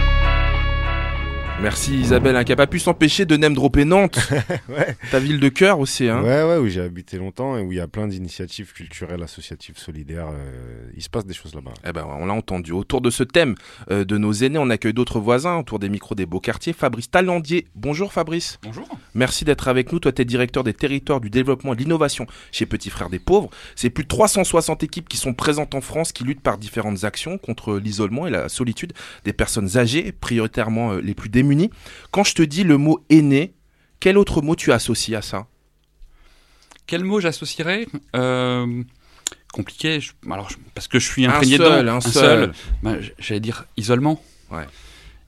[1.61, 4.19] Merci Isabelle, hein, qui a pas pu s'empêcher de name dropper Nantes,
[4.69, 4.95] Ouais.
[5.09, 6.07] ta ville de cœur aussi.
[6.09, 6.21] Hein.
[6.21, 9.77] Ouais, ouais, où j'ai habité longtemps et où il y a plein d'initiatives culturelles, associatives,
[9.77, 10.27] solidaires.
[10.31, 11.71] euh, il se passe des choses là-bas.
[11.87, 12.71] Eh ben, on l'a entendu.
[12.73, 13.55] Autour de ce thème
[13.89, 16.73] euh, de nos aînés, on accueille d'autres voisins autour des micros des beaux quartiers.
[16.73, 17.65] Fabrice Talandier.
[17.73, 18.59] Bonjour Fabrice.
[18.61, 18.87] Bonjour.
[19.15, 19.99] Merci d'être avec nous.
[19.99, 23.19] Toi, tu es directeur des territoires du développement et de l'innovation chez Petits Frères des
[23.19, 23.49] Pauvres.
[23.75, 27.37] C'est plus de 360 équipes qui sont présentes en France, qui luttent par différentes actions
[27.39, 31.44] contre l'isolement et la solitude des personnes âgées, prioritairement euh, les plus démunies.
[32.11, 33.53] Quand je te dis le mot aîné,
[33.99, 35.47] quel autre mot tu associes à ça?
[36.87, 37.87] Quel mot j'associerais?
[38.15, 38.83] Euh,
[39.53, 39.99] Compliqué.
[40.01, 41.95] je- alors, je- parce que je suis Un imprégné seul, dedans.
[41.95, 42.53] un seul.
[42.83, 44.21] Ben, J'allais dire isolement.
[44.51, 44.65] Ouais.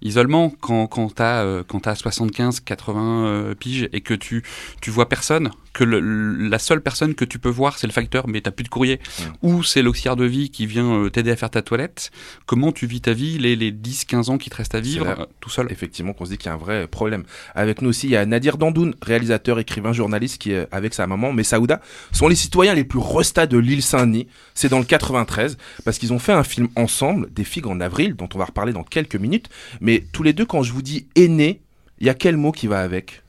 [0.01, 4.43] Isolement quand, quand tu as, 75, 80 euh, piges et que tu,
[4.81, 8.27] tu vois personne, que le- la seule personne que tu peux voir, c'est le facteur,
[8.27, 8.99] mais tu plus de courrier,
[9.41, 12.11] ou c'est l'auxiliaire de vie qui vient euh, t'aider à faire ta toilette,
[12.45, 15.05] comment tu vis ta vie les, les 10, 15 ans qui te restent à vivre
[15.05, 15.67] là, euh, tout seul?
[15.71, 17.23] Effectivement, qu'on se dit qu'il y a un vrai problème.
[17.55, 21.05] Avec nous aussi, il y a Nadir Dandoun, réalisateur, écrivain, journaliste, qui est avec sa
[21.07, 21.81] maman, Messaouda,
[22.11, 24.27] sont les citoyens les plus restats de l'île Saint-Denis.
[24.53, 28.15] C'est dans le 93, parce qu'ils ont fait un film ensemble, Des figues en avril,
[28.15, 29.49] dont on va reparler dans quelques minutes.
[29.81, 31.61] Mais tous les deux, quand je vous dis aîné,
[31.99, 33.23] il y a quel mot qui va avec?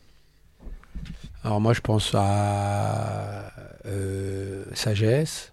[1.45, 3.53] Alors moi je pense à
[3.87, 5.53] euh, sagesse,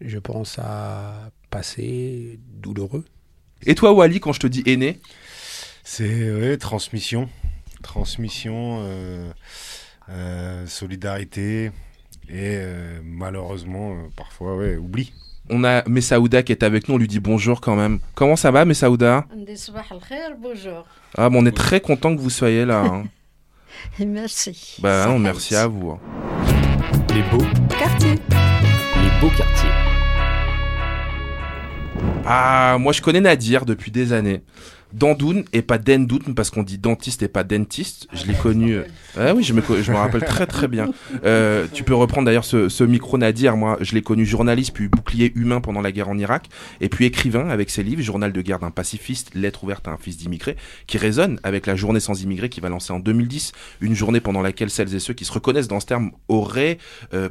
[0.00, 3.04] je pense à passé douloureux.
[3.64, 5.00] Et toi, Wally, quand je te dis aîné?
[5.84, 7.28] C'est ouais, transmission.
[7.82, 9.32] Transmission, euh,
[10.08, 11.70] euh, solidarité
[12.28, 15.12] et euh, malheureusement, euh, parfois, ouais, oubli.
[15.50, 17.98] On a Messaouda qui est avec nous, on lui dit bonjour quand même.
[18.14, 19.26] Comment ça va Messaouda?
[21.18, 22.84] Ah bon, on est très content que vous soyez là.
[22.84, 23.04] Hein.
[23.98, 24.76] Merci.
[24.80, 25.90] Bah non, hein, merci à vous.
[25.90, 26.00] Hein.
[27.14, 28.14] Les beaux quartiers.
[28.14, 29.70] Les beaux quartiers.
[32.24, 34.42] Ah, moi je connais Nadir depuis des années.
[34.92, 38.06] Dandoun et pas Dendoun parce qu'on dit dentiste et pas dentiste.
[38.12, 38.74] Je l'ai connu.
[38.74, 38.84] euh,
[39.18, 39.60] Ah oui, je me,
[39.96, 40.88] rappelle très très bien.
[41.24, 43.56] Euh, tu peux reprendre d'ailleurs ce, micro Nadir.
[43.56, 46.46] Moi, je l'ai connu journaliste puis bouclier humain pendant la guerre en Irak
[46.80, 49.96] et puis écrivain avec ses livres Journal de guerre d'un pacifiste, Lettre ouverte à un
[49.96, 53.94] fils d'immigré, qui résonne avec la journée sans immigrés qui va lancer en 2010, une
[53.94, 56.78] journée pendant laquelle celles et ceux qui se reconnaissent dans ce terme auraient
[57.14, 57.28] euh,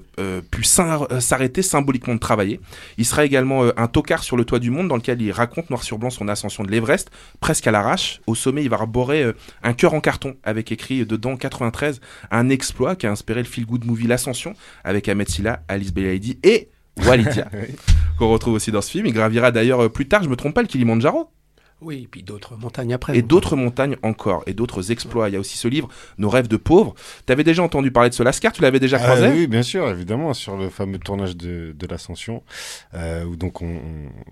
[0.52, 2.60] pu s'ar- s'arrêter symboliquement de travailler.
[2.98, 5.84] Il sera également un tocard sur le toit du monde dans lequel il raconte noir
[5.84, 7.10] sur blanc son ascension de l'Everest,
[7.52, 8.22] presque à l'arrache.
[8.28, 12.00] Au sommet, il va arborer euh, un cœur en carton avec écrit dedans 93,
[12.32, 14.54] un exploit qui a inspiré le feel-good movie L'Ascension
[14.86, 16.70] avec Ahmed Silla, Alice Belaïdi et
[17.06, 17.50] Walidia,
[18.18, 19.06] qu'on retrouve aussi dans ce film.
[19.06, 21.30] Il gravira d'ailleurs euh, plus tard, je me trompe pas, le Kilimanjaro
[21.82, 23.18] Oui, et puis d'autres montagnes après.
[23.18, 25.30] et d'autres montagnes encore, et d'autres exploits.
[25.30, 26.94] Il y a aussi ce livre, Nos rêves de pauvres.
[27.26, 29.64] Tu avais déjà entendu parler de ce Lascar, tu l'avais déjà Ah, croisé oui, bien
[29.64, 32.44] sûr, évidemment, sur le fameux tournage de, de l'Ascension,
[32.94, 33.78] euh, où donc on,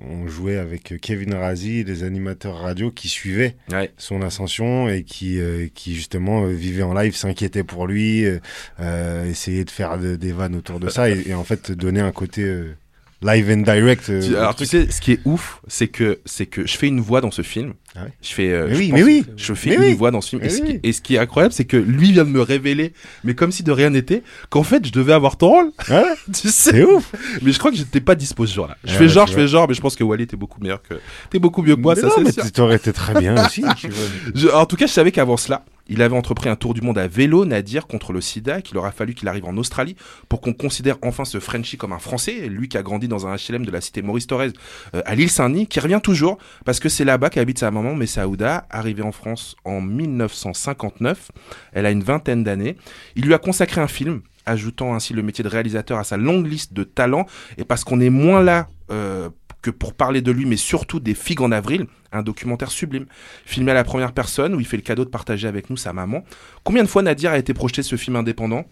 [0.10, 3.92] on- jouait avec Kevin Razi, les animateurs radio qui suivaient Ouais.
[3.98, 8.40] son ascension et qui, euh, qui justement euh, vivaient en live, s'inquiétaient pour lui, euh,
[8.80, 12.00] euh, essayaient de faire de- des vannes autour de ça et, et en fait donner
[12.02, 12.76] un côté euh,
[13.22, 14.10] live and direct.
[14.10, 16.88] euh, Tu- Alors tu sais, ce qui est ouf, c'est que c'est que je fais
[16.88, 17.74] une voix dans ce film.
[17.96, 18.52] Ah ouais Je fais.
[18.52, 19.26] euh, Mais je oui, pense- mais oui.
[19.36, 19.94] Je fais Mais une oui.
[19.96, 20.44] voix dans ce film.
[20.44, 20.80] Et ce, qui, oui.
[20.84, 23.64] et ce qui est incroyable, c'est que lui vient de me révéler, mais comme si
[23.64, 25.72] de rien n'était, qu'en fait je devais avoir ton rôle.
[25.90, 26.72] Ouais, tu sais.
[26.72, 27.12] c'est ouf.
[27.42, 28.78] Mais je crois que j'étais pas dispo ce jour-là.
[28.84, 30.62] Je Ah fais ouais, genre, je fais genre, mais je pense que Wally était beaucoup
[30.62, 30.96] meilleur que.
[31.30, 32.44] T'es beaucoup mieux que moi, Mais ça non, mais sûr.
[32.44, 33.64] tu t'aurais été très bien aussi.
[33.78, 34.06] tu vois.
[34.36, 37.00] Je- en tout cas, je savais qu'avant cela, il avait entrepris un tour du monde
[37.00, 39.96] à vélo, Nadir, contre le sida, qu'il aura fallu qu'il arrive en Australie
[40.30, 43.36] pour qu'on considère enfin ce Frenchie comme un Français, lui qui a grandi dans un
[43.36, 44.52] HLM de la cité Maurice Thorez
[44.94, 48.66] euh, à l'île Saint-Denis, qui revient toujours parce que c'est là-bas qu'habite sa maman, Messaouda,
[48.70, 51.32] arrivée en France en 1959.
[51.74, 52.78] Elle a une vingtaine d'années.
[53.16, 56.48] Il lui a consacré un film ajoutant ainsi le métier de réalisateur à sa longue
[56.48, 57.26] liste de talents,
[57.58, 59.30] et parce qu'on est moins là euh,
[59.62, 63.06] que pour parler de lui, mais surtout des figues en avril, un documentaire sublime,
[63.46, 65.94] filmé à la première personne, où il fait le cadeau de partager avec nous sa
[65.94, 66.24] maman.
[66.64, 68.66] Combien de fois Nadir a été projeté ce film indépendant?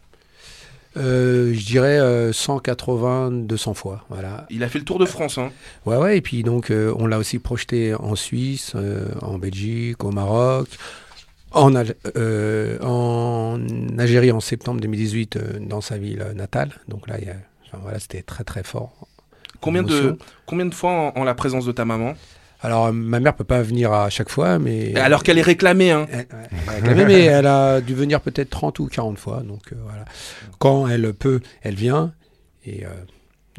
[0.97, 4.03] Euh, je dirais euh, 180, 200 fois.
[4.09, 4.45] Voilà.
[4.49, 5.51] Il a fait le tour de France, hein.
[5.85, 6.17] Ouais, ouais.
[6.17, 10.67] Et puis donc, euh, on l'a aussi projeté en Suisse, euh, en Belgique, au Maroc,
[11.51, 13.59] en, Al- euh, en
[13.97, 16.71] Algérie en septembre 2018, euh, dans sa ville natale.
[16.87, 17.35] Donc là, il y a-
[17.67, 19.07] enfin, voilà, c'était très très fort.
[19.61, 22.13] Combien de, combien de fois en, en la présence de ta maman?
[22.61, 24.95] Alors, ma mère peut pas venir à chaque fois, mais.
[24.95, 26.07] Alors qu'elle est réclamée, hein.
[26.11, 29.41] Elle- ouais, elle a réclamé, mais elle a dû venir peut-être 30 ou 40 fois.
[29.43, 30.05] Donc euh, voilà.
[30.59, 32.13] Quand elle peut, elle vient.
[32.65, 32.89] Et euh,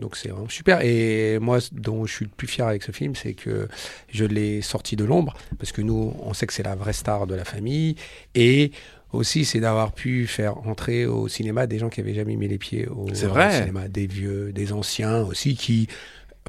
[0.00, 0.80] donc c'est vraiment super.
[0.82, 3.68] Et moi, dont je suis le plus fier avec ce film, c'est que
[4.10, 5.34] je l'ai sorti de l'ombre.
[5.58, 7.94] Parce que nous, on sait que c'est la vraie star de la famille.
[8.34, 8.72] Et
[9.12, 12.58] aussi, c'est d'avoir pu faire entrer au cinéma des gens qui avaient jamais mis les
[12.58, 13.56] pieds au, C'est au vrai.
[13.60, 13.88] cinéma.
[13.88, 15.88] Des vieux, des anciens aussi qui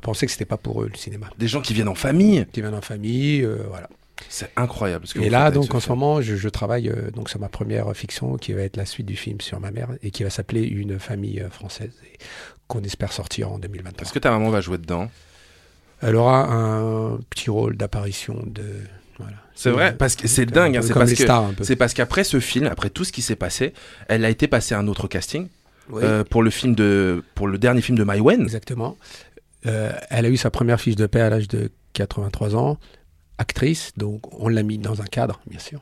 [0.01, 1.27] pensaient que c'était pas pour eux le cinéma.
[1.37, 2.45] Des gens qui viennent en famille.
[2.51, 3.89] Qui viennent en famille, euh, voilà.
[4.27, 5.07] C'est incroyable.
[5.07, 7.39] ce que Et là, donc, ce en ce moment, je, je travaille euh, donc sur
[7.39, 10.23] ma première fiction qui va être la suite du film sur ma mère et qui
[10.23, 11.91] va s'appeler Une famille euh, française
[12.67, 14.03] qu'on espère sortir en 2023.
[14.03, 15.09] Est-ce que ta maman va jouer dedans?
[16.01, 18.63] Elle aura un petit rôle d'apparition de.
[19.17, 19.35] Voilà.
[19.53, 20.77] C'est vrai, parce que c'est dingue.
[20.77, 20.93] hein, c'est
[21.75, 23.73] parce que qu'après ce film, après tout ce qui s'est passé,
[24.07, 25.47] elle a été passée à un autre casting
[25.89, 26.01] Oui.
[26.05, 28.41] euh, pour le film de, pour le dernier film de Maïwen.
[28.41, 28.97] Exactement.
[29.65, 32.77] Euh, elle a eu sa première fiche de paix à l'âge de 83 ans,
[33.37, 35.81] actrice, donc on l'a mis dans un cadre, bien sûr.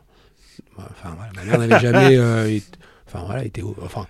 [0.78, 2.60] Enfin, voilà, ma mère n'avait jamais euh,
[3.08, 4.08] enfin, voilà, été enfin,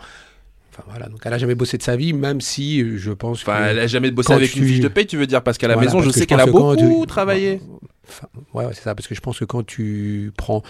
[0.71, 3.57] enfin, voilà, donc elle a jamais bossé de sa vie, même si je pense Enfin,
[3.59, 5.67] que elle a jamais bossé avec une fiche de paye, tu veux dire, parce qu'à
[5.67, 7.61] la Voilà, maison, je sais qu'elle a beaucoup tu- travaillé.
[8.07, 10.61] Enfin, ouais, ouais, c'est ça, parce que je pense que quand tu prends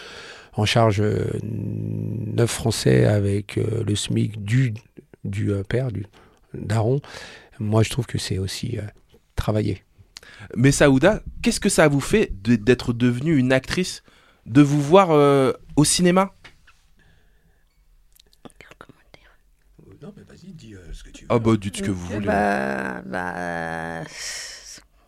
[0.53, 4.73] en charge euh, neuf Français avec euh, le SMIC du,
[5.23, 6.07] du père, du
[6.55, 6.99] daron,
[7.59, 8.83] moi je trouve que c'est aussi euh,
[9.35, 9.83] travailler.
[10.55, 14.03] Mais Saouda, qu'est-ce que ça vous fait d'être devenue une actrice,
[14.45, 16.33] de vous voir euh, au cinéma?
[20.01, 21.27] Non, mais vas-y, dis ce que tu veux.
[21.31, 22.25] Ah bah dites ce que vous voulez.
[22.27, 24.03] Bah, bah,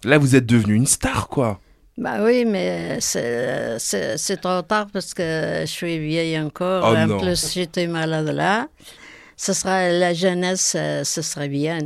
[0.03, 1.59] Là, vous êtes devenue une star, quoi.
[1.97, 6.83] bah oui, mais c'est c'est- c'est trop tard parce que je suis vieille encore.
[6.91, 7.19] Oh en non.
[7.19, 8.67] plus, j'étais malade là.
[9.37, 11.79] Ce sera la jeunesse, euh, ce serait bien.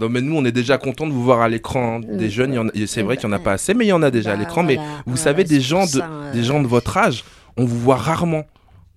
[0.00, 1.96] Non, mais nous, on est déjà content de vous voir à l'écran.
[1.98, 2.00] hein.
[2.00, 4.10] Des jeunes, c'est vrai qu'il n'y en a pas assez, mais il y en a
[4.10, 4.62] déjà à Bah, l'écran.
[4.62, 7.24] Mais vous voilà, savez, des gens, de, ça, euh, des gens de votre âge,
[7.56, 8.44] on vous voit rarement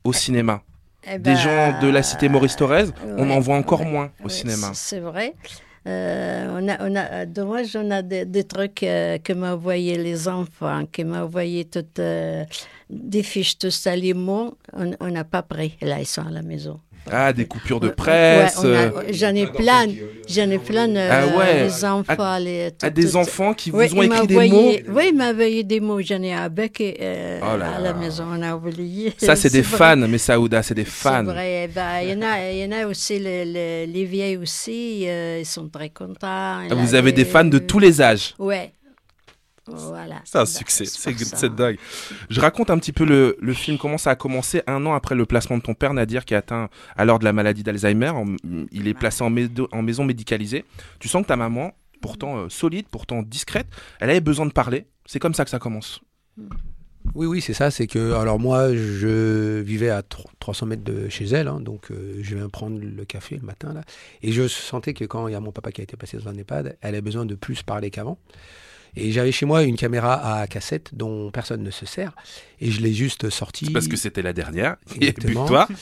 [0.04, 0.62] au cinéma.
[1.06, 2.86] Eh Des ben, gens de la cité Maurice Thorez,
[3.18, 4.72] on en voit encore ouais, moins au ouais, cinéma.
[4.74, 5.34] c'est- vrai.
[5.86, 9.98] Euh, on a, on a, dommage, on a des, des trucs euh, que m'ont envoyé
[9.98, 12.46] les enfants, que m'ont envoyé toutes euh,
[12.90, 14.58] des fiches, tout ça, les mots.
[14.72, 15.76] On on n'a pas pris.
[15.82, 16.80] Là, ils sont à la maison.
[17.12, 18.58] Ah, des coupures de presse.
[18.60, 19.88] ouais, a- euh, J'en ai plein.
[20.30, 20.96] J'en ai plein.
[20.96, 21.64] euh, Ah ouais.
[21.66, 22.38] Les enfants.
[22.40, 24.72] les, à des tout- enfants qui vous Oui, ont écrit des mots.
[24.90, 26.02] Oui, il m'a envoyé des mots.
[26.02, 27.80] J'en ai bec et euh, Oh là à là.
[27.80, 28.24] la maison.
[28.32, 29.14] On a oublié.
[29.18, 29.78] Ça, c'est des vrai.
[29.78, 31.24] fans, mais Saouda, c'est des C'est fans.
[31.24, 31.70] vrai.
[31.74, 35.04] Ben, Il y, en a- il y en a aussi, le- le- les vieilles aussi,
[35.08, 36.18] euh, ils sont très contents.
[36.24, 38.34] Ah, Vous avez des fans de tous les âges.
[38.40, 38.72] Ouais.
[39.66, 40.22] Voilà.
[40.26, 40.86] C'est un succès,
[41.40, 41.78] c'est dingue.
[42.30, 45.16] Je raconte un petit peu le, le film, comment ça a commencé un an après
[45.16, 48.12] le placement de ton père, Nadir, qui est atteint alors de la maladie d'Alzheimer.
[48.72, 50.66] Il est placé en, médo- en maison médicalisée.
[51.00, 53.68] Tu sens que ta maman, pourtant euh, solide, pourtant discrète,
[54.02, 54.86] elle avait besoin de parler.
[55.06, 56.02] C'est comme ça que ça commence.
[57.16, 57.70] Oui, oui, c'est ça.
[57.72, 61.92] C'est que, alors moi, je vivais à tro- 300 mètres de chez elle, hein, donc
[61.92, 63.82] euh, je viens prendre le café le matin, là.
[64.22, 66.30] Et je sentais que quand il y a mon papa qui a été placé dans
[66.30, 68.18] un EHPAD, elle avait besoin de plus parler qu'avant.
[68.96, 72.14] Et j'avais chez moi une caméra à cassette dont personne ne se sert.
[72.62, 73.72] Et je l'ai juste sortie.
[73.72, 74.78] Parce que c'était la dernière.
[75.00, 75.46] Et Exactement.
[75.46, 75.68] toi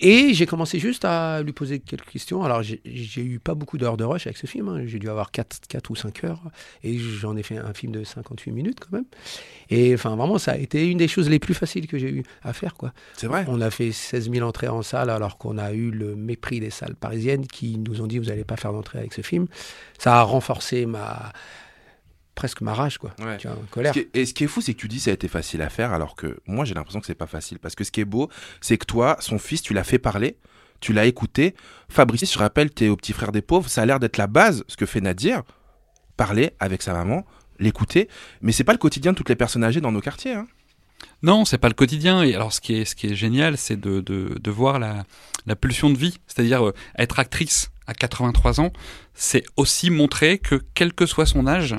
[0.00, 2.44] Et j'ai commencé juste à lui poser quelques questions.
[2.44, 4.68] Alors, j'ai- eu pas beaucoup d'heures de rush avec ce film.
[4.68, 4.82] hein.
[4.86, 6.40] J'ai dû avoir 4, ou 5 heures.
[6.84, 9.06] Et j'en ai fait un film de 58 minutes quand même.
[9.70, 12.22] Et enfin, vraiment, ça a été une des choses les plus faciles que j'ai eu
[12.44, 12.74] à faire.
[12.74, 12.92] quoi.
[13.16, 13.44] C'est vrai.
[13.48, 16.70] On a fait 16 000 entrées en salle alors qu'on a eu le mépris des
[16.70, 19.48] salles parisiennes qui nous ont dit vous n'allez pas faire d'entrée avec ce film.
[19.98, 21.32] Ça a renforcé ma
[22.38, 23.10] presque ma rage, quoi.
[23.18, 23.36] Ouais.
[23.36, 23.92] Tu vois, colère.
[23.92, 25.26] Ce qui est- et ce qui est fou, c'est que tu dis ça a été
[25.26, 27.58] facile à faire, alors que moi j'ai l'impression que c'est pas facile.
[27.58, 28.28] Parce que ce qui est beau,
[28.60, 30.36] c'est que toi, son fils, tu l'as fait parler,
[30.80, 31.56] tu l'as écouté.
[31.88, 34.62] Fabrice, je rappelle, t'es au petit frère des pauvres, ça a l'air d'être la base,
[34.68, 35.42] ce que fait Nadir,
[36.16, 37.26] parler avec sa maman,
[37.58, 38.08] l'écouter.
[38.40, 40.34] Mais c'est pas le quotidien de toutes les personnes âgées dans nos quartiers.
[40.34, 40.46] Hein.
[41.22, 42.22] Non, c'est pas le quotidien.
[42.22, 45.04] Et alors, ce qui est, ce qui est génial, c'est de, de, de voir la,
[45.46, 46.18] la pulsion de vie.
[46.28, 48.70] C'est-à-dire, euh, être actrice à 83 ans,
[49.14, 51.74] c'est aussi montrer que, quel que soit son âge,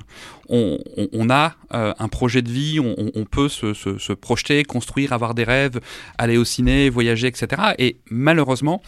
[0.49, 4.63] on, on, on a euh, un projet de vie, on, peut se, se, se projeter,
[4.63, 5.79] construire, avoir des rêves,
[6.17, 7.73] aller au ciné, voyager, etc.
[7.77, 8.81] Et malheureusement,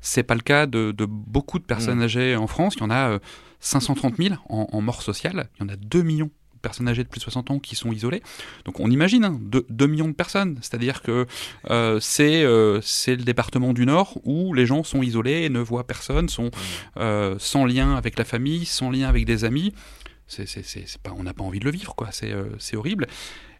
[0.00, 2.02] c'est pas le cas de, de beaucoup de personnes Mm.
[2.02, 2.74] âgées en France.
[2.76, 3.18] Il y en a euh,
[3.60, 5.48] 530 000 en, en mort sociale.
[5.56, 6.30] Il y en a 2 millions
[6.64, 8.22] personnes âgées de plus de 60 ans qui sont isolées.
[8.64, 10.58] Donc on imagine, hein, 2, millions de personnes.
[10.60, 11.26] C'est-à-dire que
[11.70, 15.86] euh, c'est euh, c'est le département du Nord où les gens sont isolés, ne voient
[15.86, 16.50] personne, sont
[16.96, 19.72] euh, sans lien avec la famille, sans lien avec des amis.
[20.26, 22.08] C'est, c'est, c'est pas, on n'a pas envie de le vivre, quoi.
[22.10, 23.06] C'est, euh, c'est horrible.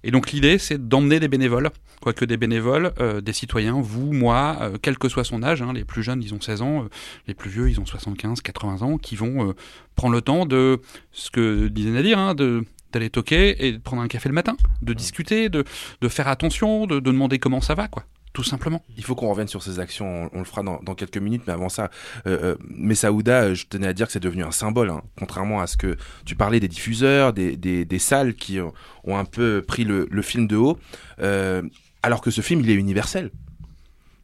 [0.05, 1.71] Et donc l'idée, c'est d'emmener des bénévoles,
[2.03, 5.63] quoique des bénévoles, euh, des citoyens, vous, moi, euh, quel que soit son âge.
[5.63, 6.89] hein, les plus jeunes, ils ont 16 ans, euh,
[7.27, 9.55] les plus vieux, ils ont 75, 80 ans, qui vont
[9.97, 10.81] prendre le temps de,
[11.13, 14.57] ce que disait Nadir, hein, de d'aller toquer et de prendre un café le matin,
[14.83, 15.65] de discuter, de,
[16.01, 18.05] de faire attention, de, de demander comment ça va, quoi.
[18.33, 18.83] Tout simplement.
[18.97, 21.43] Il faut qu'on revienne sur ces actions, on, on le fera dans, dans quelques minutes,
[21.47, 21.91] mais avant ça,
[22.27, 25.61] euh, euh, Messaouda, euh, je tenais à dire que c'est devenu un symbole, hein, contrairement
[25.61, 28.73] à ce que tu parlais des diffuseurs, des, des, des salles qui ont,
[29.05, 30.79] ont un peu pris le, le film de haut,
[31.21, 31.63] euh,
[32.03, 33.31] alors que ce film, il est universel.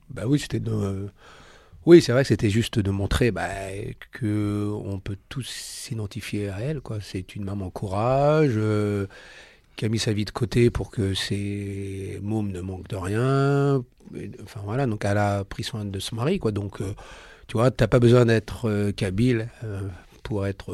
[0.09, 1.09] Bah oui, c'était de...
[1.91, 3.49] Oui, c'est vrai que c'était juste de montrer bah,
[4.13, 6.81] que on peut tous s'identifier à elle.
[6.81, 6.99] quoi.
[7.03, 9.09] C'est une maman courage euh,
[9.75, 13.85] qui a mis sa vie de côté pour que ses mômes ne manquent de rien.
[14.45, 16.39] Enfin voilà, donc elle a pris soin de son mari.
[16.39, 16.53] quoi.
[16.53, 16.95] Donc euh,
[17.49, 19.49] tu vois, t'as pas besoin d'être euh, kabyle
[20.23, 20.73] pour être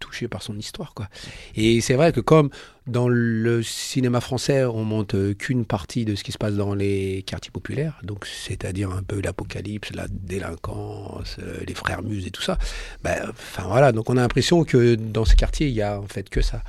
[0.00, 0.94] touché par son histoire.
[0.94, 1.08] Quoi.
[1.54, 2.50] Et c'est vrai que comme
[2.86, 6.74] dans le cinéma français, on monte euh, qu'une partie de ce qui se passe dans
[6.74, 12.30] les quartiers populaires, donc c'est-à-dire un peu l'apocalypse, la délinquance, euh, les frères muses et
[12.30, 12.58] tout ça.
[13.04, 16.08] Ben, enfin voilà, donc on a l'impression que dans ces quartiers, il y a en
[16.08, 16.62] fait que ça.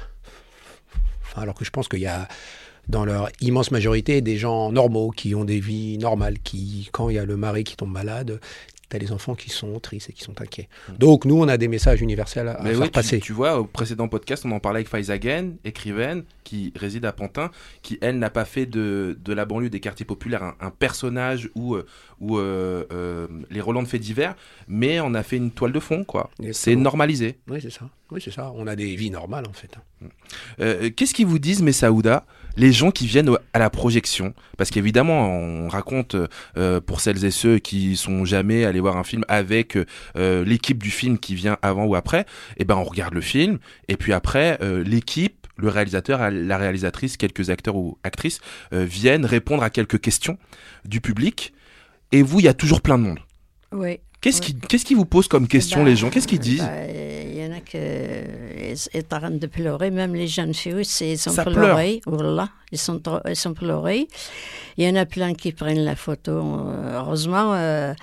[1.36, 2.28] Alors que je pense qu'il y a
[2.88, 7.16] dans leur immense majorité des gens normaux qui ont des vies normales, qui quand il
[7.16, 8.40] y a le mari qui tombe malade,
[8.92, 10.70] tu as les enfants qui sont tristes et qui sont inquiets.
[11.00, 13.20] Donc nous, on a des messages universels à, Mais faire oui, passer.
[13.20, 17.14] Tu, vois, au précédent podcast, on en parlait avec Faiza Ghen, écrivaine, qui réside à
[17.14, 17.50] Pantin,
[17.82, 21.50] qui, elle, n'a pas fait de, de la banlieue des quartiers populaires un, un personnage
[21.56, 21.86] ou, euh,
[22.20, 24.36] ou euh, euh, les relents de faits divers,
[24.68, 26.30] mais on a fait une toile de fond, quoi.
[26.52, 27.38] C'est normalisé.
[27.48, 27.90] Oui, c'est ça.
[28.12, 28.52] Oui, c'est ça.
[28.56, 29.72] On a des vies normales, en fait.
[30.60, 32.26] Euh, Qu'est-ce qu'ils vous disent, Messaouda,
[32.58, 36.16] les gens qui viennent à la projection Parce qu'évidemment, on raconte
[36.58, 39.78] euh, pour celles et ceux qui sont jamais allés voir un film avec
[40.16, 42.26] euh, l'équipe du film qui vient avant ou après,
[42.58, 47.18] et ben on regarde le film et puis après euh, l'équipe, le réalisateur, la réalisatrice,
[47.18, 48.40] quelques acteurs ou actrices
[48.72, 50.40] viennent répondre à quelques questions
[50.86, 51.54] du public.
[52.12, 53.20] Et vous, il y a toujours plein de monde.
[53.72, 54.00] Oui.
[54.22, 56.10] Qu'est-ce qui, qu'est-ce qui vous pose comme question Bah, les gens?
[56.12, 56.62] Qu'est-ce qu'ils disent?
[56.62, 60.54] bah, Il y en a qui ils sont en train de pleurer, même les jeunes
[60.54, 62.02] filles ils sont Ça pleurés.
[62.06, 64.08] Voilà, ils sont, ils sont pleurés.
[64.78, 66.32] Il y en a plein qui prennent la photo.
[66.32, 67.94] Euh, Heureusement, euh,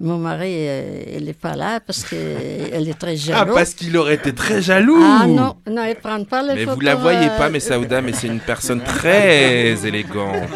[0.00, 3.54] mon mari, euh, il n'est pas là parce qu'il est très Ah, jaloux.
[3.54, 6.60] parce qu'il aurait été très jaloux Ah non, non, ils ne prennent pas les Mais
[6.60, 6.74] photos.
[6.76, 10.48] vous la voyez euh, pas, mais Saouda, mais c'est une personne très élégante.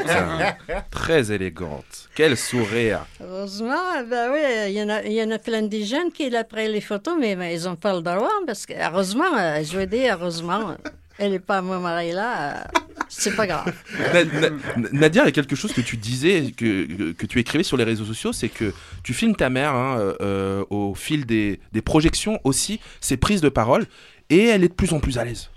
[0.90, 2.08] Très élégante.
[2.14, 3.06] Quel sourire.
[3.22, 3.74] Heureusement,
[4.08, 6.68] ben oui, il y, en a, il y en a plein de jeunes qui pris
[6.68, 9.86] les photos, mais, mais ils n'ont pas le droit, parce que, heureusement, euh, je veux
[9.86, 10.76] dire, heureusement,
[11.18, 12.64] elle n'est pas mon mari là, euh,
[13.08, 13.72] c'est pas grave.
[14.12, 17.64] Na- Na- Nadia, il y a quelque chose que tu disais, que, que tu écrivais
[17.64, 21.26] sur les réseaux sociaux, c'est que tu filmes ta mère hein, euh, euh, au fil
[21.26, 23.86] des, des projections aussi, ses prises de parole,
[24.30, 25.50] et elle est de plus en plus à l'aise.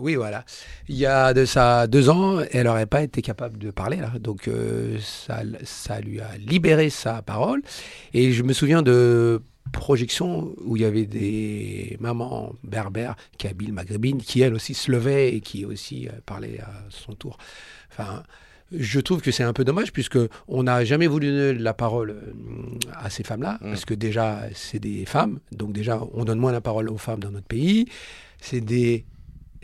[0.00, 0.44] Oui, voilà.
[0.88, 4.12] Il y a de ça deux ans, elle n'aurait pas été capable de parler, là.
[4.20, 7.62] Donc, euh, ça, ça lui a libéré sa parole.
[8.14, 9.42] Et je me souviens de
[9.72, 15.34] projections où il y avait des mamans berbères, kabyles, maghrébines, qui elles aussi se levaient
[15.34, 17.38] et qui aussi euh, parlaient à son tour.
[17.90, 18.22] Enfin,
[18.72, 22.10] je trouve que c'est un peu dommage puisque on n'a jamais voulu donner la parole
[22.10, 26.52] euh, à ces femmes-là, parce que déjà, c'est des femmes, donc déjà, on donne moins
[26.52, 27.86] la parole aux femmes dans notre pays.
[28.40, 29.04] C'est des,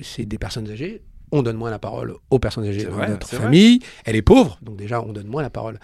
[0.01, 1.03] c'est des personnes âgées.
[1.33, 3.81] On donne moins la parole aux personnes âgées dans vrai, notre famille.
[4.05, 5.79] Elle est pauvre, donc déjà, on donne moins la parole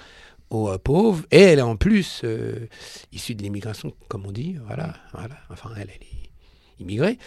[0.50, 1.24] aux euh, pauvres.
[1.30, 2.66] Et elle est en plus euh,
[3.12, 4.56] issue de l'immigration, comme on dit.
[4.66, 5.36] Voilà, voilà.
[5.48, 6.00] Enfin, elle, est
[6.78, 7.18] immigrée.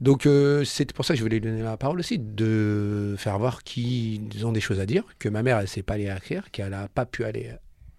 [0.00, 3.38] Donc, euh, c'est pour ça que je voulais lui donner la parole aussi, de faire
[3.38, 6.16] voir qu'ils ont des choses à dire, que ma mère, elle ne sait pas lire
[6.16, 7.52] écrire, qu'elle n'a pas pu aller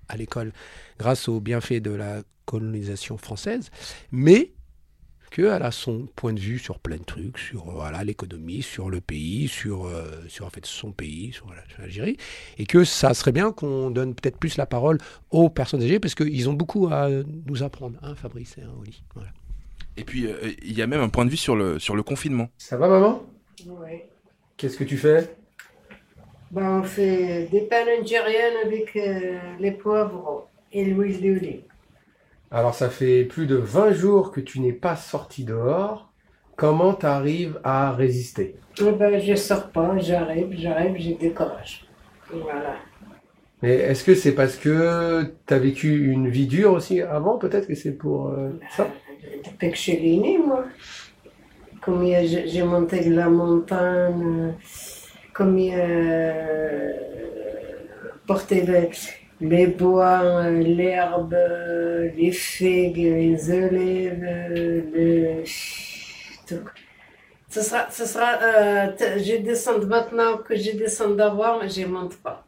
[0.08, 0.52] à l'école
[1.00, 3.72] grâce aux bienfaits de la colonisation française,
[4.12, 4.52] mais
[5.32, 9.02] qu'elle a son point de vue sur plein de trucs, sur voilà l'économie, sur le
[9.02, 12.18] pays, sur, euh, sur en fait son pays, sur la- sur l'Algérie,
[12.60, 15.00] et que ça serait bien qu'on donne peut-être plus la parole
[15.32, 17.10] aux personnes âgées, parce qu'ils ont beaucoup à
[17.48, 19.02] nous apprendre, hein, Fabrice et hein, Oli.
[19.16, 19.30] Voilà.
[19.98, 22.04] Et puis, euh, il y a même un point de vue sur le, sur le
[22.04, 22.50] confinement.
[22.58, 23.24] Ça va, maman?
[23.66, 24.02] Oui.
[24.58, 25.36] Qu'est-ce que tu fais?
[26.52, 31.62] Ben, on fait des pains algériennes avec euh, les poivrons et l'huile d'olive.
[32.54, 36.12] Alors, ça fait plus de 20 jours que tu n'es pas sorti dehors.
[36.58, 38.56] Comment tu arrives à résister?
[38.82, 41.86] Eh ben, je sors pas, j'arrive, j'arrive, j'ai du courage.
[42.30, 42.76] Voilà.
[43.62, 47.68] Mais est-ce que c'est parce que tu as vécu une vie dure aussi avant Peut-être
[47.68, 48.88] que c'est pour euh, ça?
[49.46, 50.66] Depuis que je suis née, moi.
[51.82, 54.52] Combien j'ai monté de la montagne, euh,
[55.34, 56.92] combien euh,
[58.28, 58.90] porté les,
[59.42, 61.36] les bois, l'herbe,
[62.16, 65.44] les figues, les olives, le...
[66.48, 66.64] tout.
[67.50, 68.88] Ce sera, ce sera, euh,
[69.18, 72.46] je descends maintenant que je descends d'abord, mais je monte pas.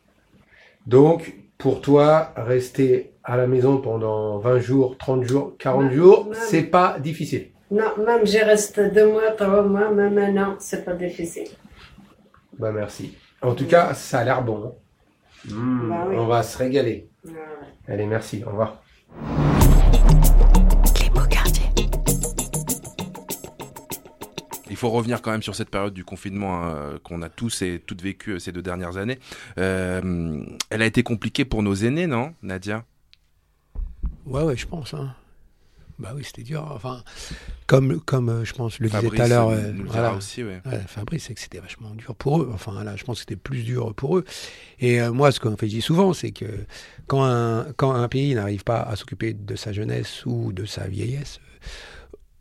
[0.88, 6.36] Donc, pour toi, rester à la maison pendant 20 jours, 30 jours, 40 jours, même.
[6.36, 7.48] c'est pas difficile.
[7.70, 11.48] Non, même je reste deux mois, trois mois, même un an, c'est pas difficile.
[12.58, 13.18] Bah merci.
[13.42, 14.74] En tout cas, ça a l'air bon.
[15.50, 16.16] Mmh, Bah oui.
[16.18, 17.10] On va se régaler.
[17.26, 17.34] Ouais.
[17.88, 18.44] Allez, merci.
[18.46, 18.82] Au revoir.
[21.02, 21.66] Les beaux quartiers.
[24.70, 27.82] Il faut revenir quand même sur cette période du confinement hein, qu'on a tous et
[27.86, 29.20] toutes vécu euh, ces deux dernières années.
[29.60, 32.84] Euh, elle a été compliquée pour nos aînés, non, Nadia?
[34.26, 34.94] Ouais, ouais, je pense.
[34.94, 35.14] hein.
[36.00, 36.68] Bah oui, c'était dur.
[36.72, 37.04] Enfin,
[37.68, 39.50] comme, comme euh, je pense, le disait tout à l'heure.
[39.50, 40.62] euh, aussi, ouais.
[40.88, 42.50] Fabrice, c'est que c'était vachement dur pour eux.
[42.54, 44.26] Enfin, là, je pense que c'était plus dur pour eux.
[44.80, 46.46] Et euh, moi, ce qu'on fait, je dis souvent, c'est que
[47.08, 50.88] quand un, quand un pays n'arrive pas à s'occuper de sa jeunesse ou de sa
[50.88, 51.40] vieillesse,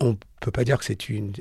[0.01, 1.33] on peut pas dire que c'est une.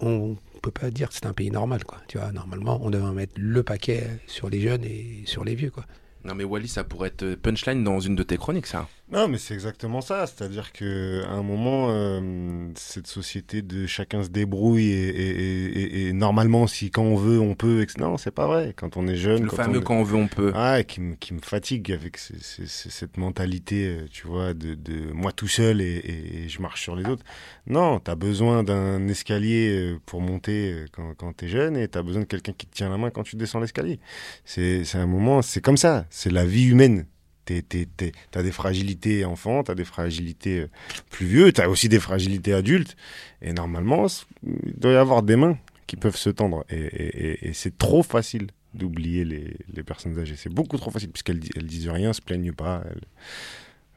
[0.00, 1.98] On peut pas dire que c'est un pays normal, quoi.
[2.08, 5.70] Tu vois, normalement, on devrait mettre le paquet sur les jeunes et sur les vieux,
[5.70, 5.84] quoi.
[6.24, 8.88] Non mais Wally, ça pourrait être punchline dans une de tes chroniques, ça.
[9.12, 10.26] Non, mais c'est exactement ça.
[10.26, 16.06] C'est-à-dire que à un moment, euh, cette société de chacun se débrouille et, et, et,
[16.08, 17.84] et, normalement, si quand on veut, on peut.
[17.98, 18.72] Non, c'est pas vrai.
[18.74, 19.82] Quand on est jeune, Le quand fameux on...
[19.82, 20.50] quand on veut, on peut.
[20.54, 24.54] Ah, qui me qui me fatigue avec ce- ce- ce- cette mentalité, euh, tu vois,
[24.54, 27.24] de, de moi tout seul et, je marche sur les autres.
[27.66, 32.02] Non, t'as besoin d'un escalier euh, pour monter euh, quand quand t'es jeune et t'as
[32.02, 34.00] besoin de quelqu'un qui te tient la main quand tu descends l'escalier.
[34.46, 36.06] C'est un moment, c'est comme ça.
[36.08, 37.04] C'est la vie humaine.
[37.44, 40.70] T'as des fragilités enfants, t'as des fragilités euh,
[41.10, 42.96] plus vieux, t'as aussi des fragilités adultes.
[43.40, 44.06] Et normalement,
[44.44, 46.64] il doit y avoir des mains qui peuvent se tendre.
[46.70, 50.36] Et, c'est trop facile d'oublier les, personnes âgées.
[50.36, 52.84] C'est beaucoup trop facile, puisqu'elles elles disent rien, se plaignent pas.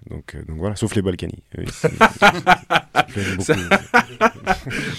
[0.10, 1.42] Donc, euh, donc voilà, sauf les Balkany.
[3.38, 3.54] Beaucoup.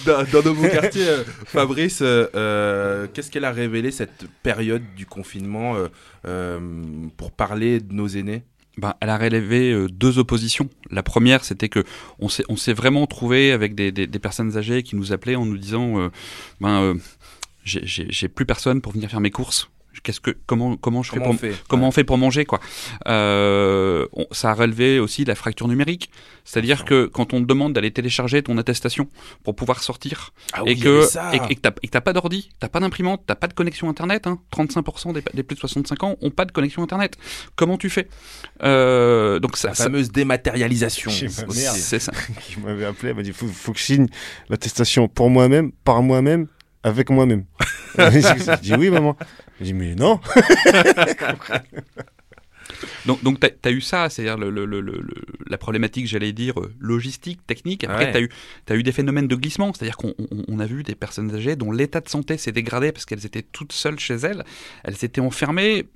[0.06, 4.82] dans, dans nos beaux quartiers, euh, Fabrice, euh, euh, qu'est-ce qu'elle a révélé cette période
[4.96, 5.88] du confinement euh,
[6.26, 6.58] euh,
[7.16, 8.42] pour parler de nos aînés?
[8.78, 10.68] Ben, elle a relevé euh, deux oppositions.
[10.90, 11.84] La première, c'était que
[12.18, 15.36] on s'est on s'est vraiment trouvé avec des, des, des personnes âgées qui nous appelaient
[15.36, 16.08] en nous disant, euh,
[16.60, 16.94] ben, euh,
[17.64, 19.70] j'ai- j'ai j'ai plus personne pour venir faire mes courses.
[20.02, 22.60] Qu'est-ce que comment comment je Comment fais on fait comment on fait pour manger quoi
[23.06, 26.10] euh, on- Ça a relevé aussi la fracture numérique,
[26.44, 29.08] c'est-à-dire que quand on te demande d'aller télécharger ton attestation
[29.44, 31.34] pour pouvoir sortir Ah oui, et que ça.
[31.34, 33.46] et, que- et que t'as et que t'as pas d'ordi, t'as pas d'imprimante, t'as pas
[33.48, 36.82] de connexion internet, hein, 35% des, des plus de 65 ans ont pas de connexion
[36.82, 37.16] internet.
[37.56, 38.08] Comment tu fais?
[38.62, 41.10] Euh, Donc ça, La ça- fameuse dématérialisation.
[41.10, 42.12] C'est ça.
[42.46, 44.06] qui m'avait appelé, elle m'a dit faut, faut que je signe
[44.48, 46.46] l'attestation pour moi-même, par moi-même,
[46.86, 47.44] avec moi-même.
[47.98, 49.16] J'ai dit oui, maman.
[49.58, 50.20] J'ai dit mais non.
[53.06, 56.32] Donc, donc tu as, eu ça, c'est-à-dire le, le- le- le- le- la problématique, j'allais
[56.32, 57.84] dire, euh, logistique, technique.
[57.84, 58.10] Après, Ouais.
[58.10, 58.28] tu as, eu
[58.66, 61.54] t'as eu des phénomènes de glissement, c'est-à-dire qu'on on- on a vu des personnes âgées
[61.54, 64.44] dont l'état de santé s'est dégradé parce qu'elles étaient toutes seules chez elles.
[64.82, 65.86] Elles étaient enfermées,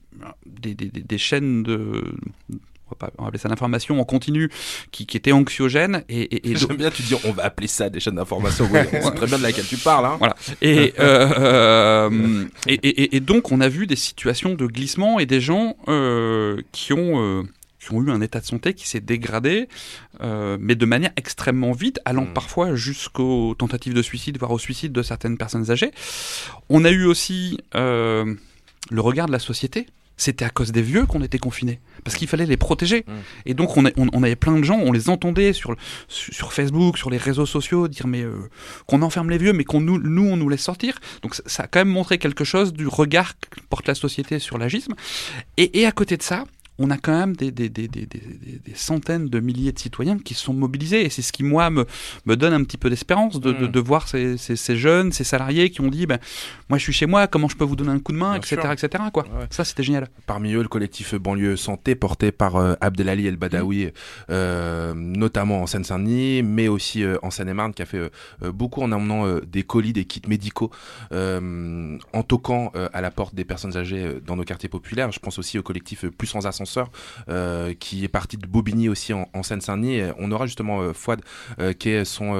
[0.46, 2.04] des- des- des chaînes de...
[2.90, 4.50] On va, pas, on va appeler ça l'information en continu
[4.90, 7.88] qui, qui étaient anxiogènes et, et, et J'aime bien, tu dis, on va appeler ça
[7.88, 8.68] des chaînes d'information.
[8.72, 10.06] Oui, on sait très bien de laquelle tu parles.
[10.06, 10.16] Hein.
[10.18, 10.34] Voilà.
[10.60, 15.40] Et, euh, euh, et, et- donc, on a vu des situations de glissement et des
[15.40, 17.42] gens euh, qui, ont, euh,
[17.78, 19.68] qui ont eu un état de santé qui s'est dégradé,
[20.20, 24.92] euh, mais de manière extrêmement vite, allant parfois jusqu'aux tentatives de suicide, voire au suicide
[24.92, 25.92] de certaines personnes âgées.
[26.68, 28.34] On a eu aussi euh,
[28.90, 29.86] le regard de la société.
[30.22, 33.06] C'était à cause des vieux qu'on était confinés, parce qu'il fallait les protéger.
[33.46, 35.74] Et donc on, a- on- on avait plein de gens, on les entendait sur,
[36.08, 38.34] sur sur Facebook, sur les réseaux sociaux, dire mais euh,
[38.86, 40.98] qu'on enferme les vieux, mais qu'on nous, nous on nous laisse sortir.
[41.22, 44.38] Donc ça, ça a quand même montré quelque chose du regard que porte la société
[44.38, 44.92] sur l'agisme.
[45.56, 46.44] Et, et à côté de ça,
[46.82, 49.78] on a quand même des, des, des, des, des- des- des centaines de milliers de
[49.78, 51.04] citoyens qui se sont mobilisés.
[51.04, 51.84] Et c'est ce qui, moi, me,
[52.24, 53.70] me donne un petit peu d'espérance de, de, Mm.
[53.70, 56.18] de voir ces, ces, ces jeunes, ces salariés qui ont dit ben,
[56.70, 58.38] Moi, je suis chez moi, comment je peux vous donner un coup de main, Bien
[58.40, 58.62] etc.
[58.62, 58.72] sûr.
[58.72, 59.04] etc.
[59.12, 59.26] quoi.
[59.50, 60.08] Ça, c'était génial.
[60.26, 63.90] Parmi eux, le collectif Banlieue Santé, porté par euh, Abdelali El Badawi, Mm.
[64.30, 68.10] euh, notamment en Seine-Saint-Denis, mais aussi euh, en Seine-et-Marne, qui a fait
[68.54, 70.70] beaucoup en emmenant euh, des colis, des kits médicaux,
[71.12, 75.12] euh, en toquant euh, à la porte des personnes âgées euh, dans nos quartiers populaires.
[75.12, 76.69] Je pense aussi au collectif euh, Plus sans ascenseur,
[77.28, 80.02] euh, qui est parti de Bobigny aussi en, en Seine-Saint-Denis.
[80.18, 81.20] On aura justement euh, Fouad,
[81.58, 82.30] euh, qui est son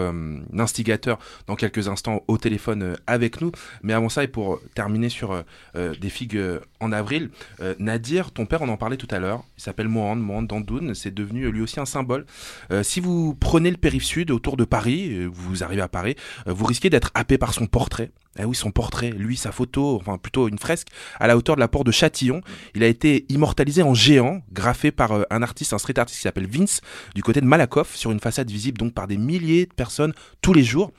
[0.57, 3.53] instigateur, dans quelques instants au téléphone avec nous.
[3.83, 5.43] Mais avant ça, et pour terminer sur
[5.74, 6.41] des figues
[6.81, 10.16] en avril, euh, Nadir, ton père, on en parlait tout à l'heure, il s'appelle Mohand,
[10.16, 12.24] Mohand Dandoun, c'est devenu lui aussi un symbole.
[12.72, 16.16] Euh, si vous prenez le périph' sud autour de Paris, euh, vous arrivez à Paris,
[16.47, 18.11] vous risquez d'être happé par son portrait.
[18.39, 20.87] Ah oui, son portrait, lui, sa photo, enfin plutôt une fresque
[21.18, 22.43] à la hauteur de la porte de Châtillon.
[22.76, 26.47] Il a été immortalisé en géant, graffé par un artiste, un street artist qui s'appelle
[26.47, 26.81] Vince,
[27.16, 30.53] du côté de Malakoff, sur une façade visible donc par des milliers de personnes tous
[30.53, 30.93] les jours.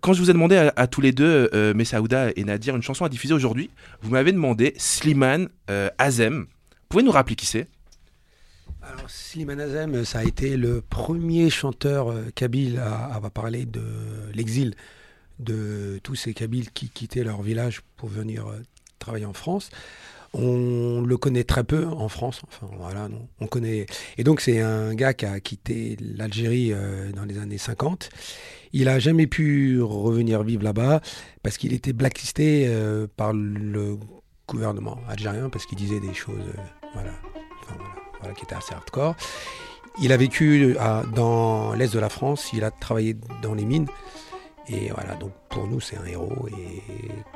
[0.00, 3.04] Quand je vous ai demandé à, à tous les deux, Messaouda et Nadir, une chanson
[3.04, 3.68] à diffuser aujourd'hui,
[4.00, 6.46] vous m'avez demandé Slimane euh, Azem.
[6.46, 7.68] Vous pouvez nous rappeler qui c'est?
[8.80, 13.82] Alors, Slimane Azem, ça a été le premier chanteur euh, kabyle à parlé de
[14.32, 14.74] l'exil
[15.38, 18.62] de tous ces Kabyles qui quittaient leur village pour venir euh,
[18.98, 19.68] travailler en France.
[20.32, 23.86] On le connaît très peu en France, enfin voilà, non, on connaît.
[24.18, 28.10] Et donc c'est un gars qui a quitté l'Algérie euh, dans les années 50.
[28.72, 31.00] Il a jamais pu revenir vivre là-bas
[31.42, 33.98] parce qu'il était blacklisté euh, par le
[34.47, 36.61] gouvernement algérien parce qu'il disait des choses, euh,
[36.93, 37.11] voilà,
[37.63, 39.15] enfin, voilà, voilà, qui étaient assez hardcore.
[40.01, 43.87] Il a vécu à- dans l'est de la France, il a travaillé dans les mines.
[44.67, 46.47] Et voilà, donc pour nous, c'est un héros.
[46.49, 46.81] Et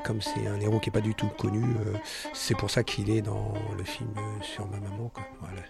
[0.06, 1.94] comme c'est un héros qui n'est pas du tout connu, euh,
[2.34, 5.10] c'est pour ça qu'il est dans le film euh, sur ma maman.
[5.14, 5.24] Quoi.
[5.42, 5.62] Voilà.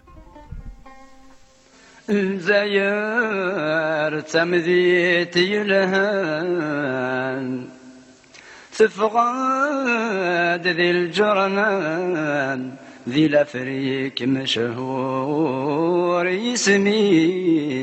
[2.49, 6.87] زير تمذيت يلهان
[8.80, 12.72] تفقد ذي الجرنان
[13.08, 17.80] ذي الافريك مشهور يسميس.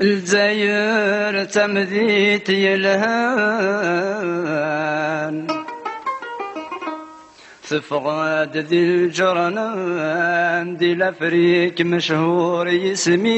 [0.00, 3.88] الجزاير تمذيت يلهان
[7.70, 13.28] تفقد ذي الجرنان دي الافريك مشهور يسميس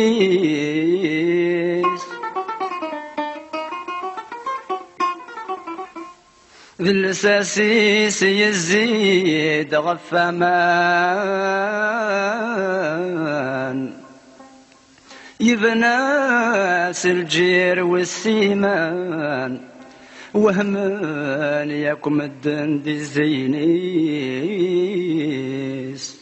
[6.82, 10.40] ذي الساسيس يزيد غفامان.
[15.40, 19.69] يبناس الجير والسيمان.
[20.34, 21.70] وهمان
[22.20, 22.90] الدن دي
[24.90, 26.19] الزينيس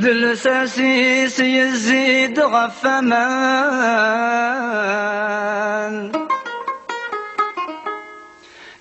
[0.00, 3.20] ذي الساسيس يزيد غفمان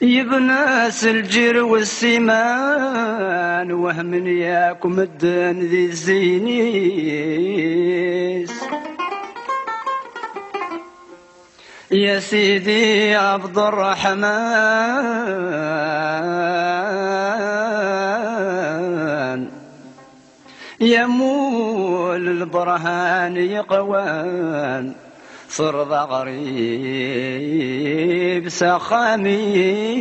[0.01, 6.89] يبناس الجير والسيمان وهم ياكم الدن ذي الزينيس.
[11.91, 15.49] يا سيدي عبد الرحمن
[20.82, 24.94] يمول البرهان يقوان
[25.50, 26.90] صر غريب
[28.50, 30.00] سخاميس.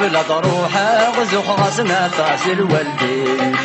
[0.00, 3.56] بلا ضروحة غزو خاصنا فاس الوالدين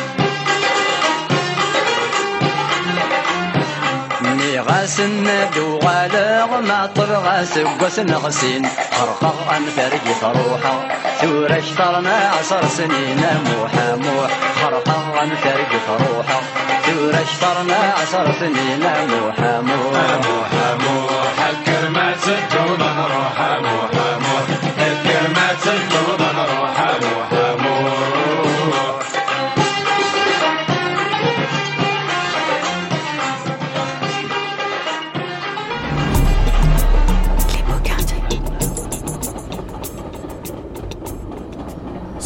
[4.20, 8.68] مي غاس النادو غالغ مع طرغة سقوس نغسين.
[8.98, 10.88] خرقق أنفرج فروحة
[11.20, 14.30] ثور اشترنا عشر سنين موحى موح.
[14.62, 16.40] خرقق أنفرج فروحة
[16.86, 19.96] ثور اشترنا عشر سنين موحى موح.
[20.26, 23.49] موحى موح الكرمة سد ونروحة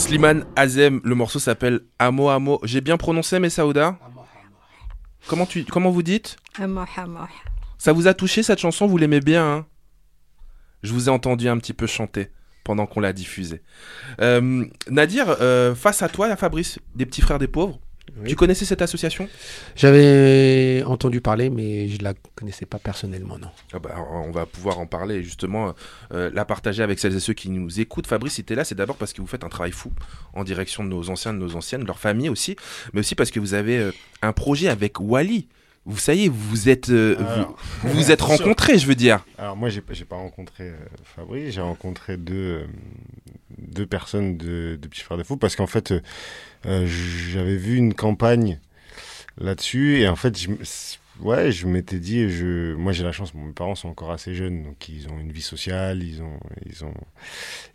[0.05, 2.61] Slimane Azem, le morceau s'appelle Amo Amo.
[2.63, 3.99] J'ai bien prononcé, mes Saouda
[5.27, 7.21] Comment, tu, comment vous dites Amoh, amoh.
[7.79, 8.87] Ça vous a touché cette chanson?
[8.87, 9.67] Vous l'aimez bien hein?
[10.83, 12.29] Je vous ai entendu un petit peu chanter
[12.65, 13.63] pendant qu'on l'a diffusée.
[14.21, 17.81] Euh, Nadir, euh, face à toi, Fabrice, des petits frères des pauvres,
[18.17, 18.29] Oui.
[18.29, 19.29] tu connaissais cette association?
[19.75, 23.49] J'avais entendu parler, mais je la connaissais pas personnellement, non.
[23.73, 25.75] Ah bah, on va pouvoir en parler et justement
[26.13, 28.07] euh, la partager avec celles et ceux qui nous écoutent.
[28.07, 29.91] Fabrice, si tu es là, c'est d'abord parce que vous faites un travail fou
[30.33, 32.57] en direction de nos anciens, de nos anciennes, de leur famille aussi,
[32.93, 33.93] mais aussi parce que vous avez euh,
[34.23, 35.49] un projet avec Wally.
[35.87, 39.25] Vous savez, vous êtes, euh, Alors, vous, vous êtes rencontrés, je veux dire.
[39.39, 42.67] Alors moi, j'ai pas- rencontré euh, Fabrice, j'ai rencontré deux, euh,
[43.59, 46.01] deux personnes de, de Petits Frères des Fous parce qu'en fait, euh,
[46.67, 48.61] euh, j'avais vu une campagne
[49.39, 50.49] là-dessus et en fait, je,
[51.21, 54.63] ouais, je m'étais dit, je, moi j'ai la chance, mes parents sont encore assez jeunes,
[54.63, 56.95] donc ils ont une vie sociale, ils ont, ils ont,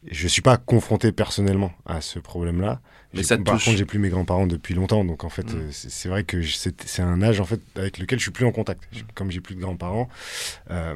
[0.09, 2.81] je suis pas confronté personnellement à ce problème-là.
[3.13, 3.65] Mais ça par touche.
[3.65, 5.57] contre, j'ai plus mes grands-parents depuis longtemps, donc en fait, Mm.
[5.57, 8.51] euh, c'est vrai que c'est un âge en fait avec lequel je suis plus en
[8.51, 8.81] contact.
[8.91, 10.07] Je- Comme j'ai plus de grands-parents,
[10.71, 10.93] euh,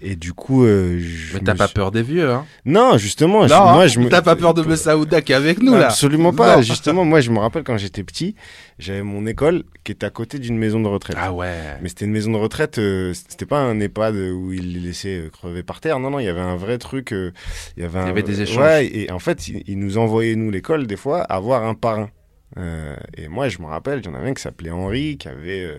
[0.00, 2.46] et du coup, euh, je Mais t'as pas suis- peur des vieux, hein?
[2.64, 4.08] Non, justement, je- Non, moi hein, je me.
[4.08, 5.86] t'as pas peur de Messaouda qui est avec nous, là?
[5.88, 6.56] Absolument pas.
[6.56, 6.62] Non.
[6.62, 8.34] Justement, moi je me rappelle quand j'étais petit,
[8.78, 11.16] j'avais mon école qui était à côté d'une maison de retraite.
[11.18, 11.76] Ah ouais.
[11.82, 15.18] Mais c'était une maison de retraite, euh, c'était pas un EHPAD où ils les laissaient
[15.26, 15.98] euh, crever par terre.
[16.00, 17.12] Non, non, il y avait un vrai truc.
[17.12, 17.32] euh,
[17.76, 18.56] il y avait, un- y avait des échanges.
[18.58, 22.10] Ouais, et en fait, ils, ils nous envoyaient, nous, l'école, des fois, avoir un parrain.
[22.56, 25.28] Euh, et moi, je me rappelle, il y en avait un qui s'appelait Henri, qui
[25.28, 25.76] avait euh,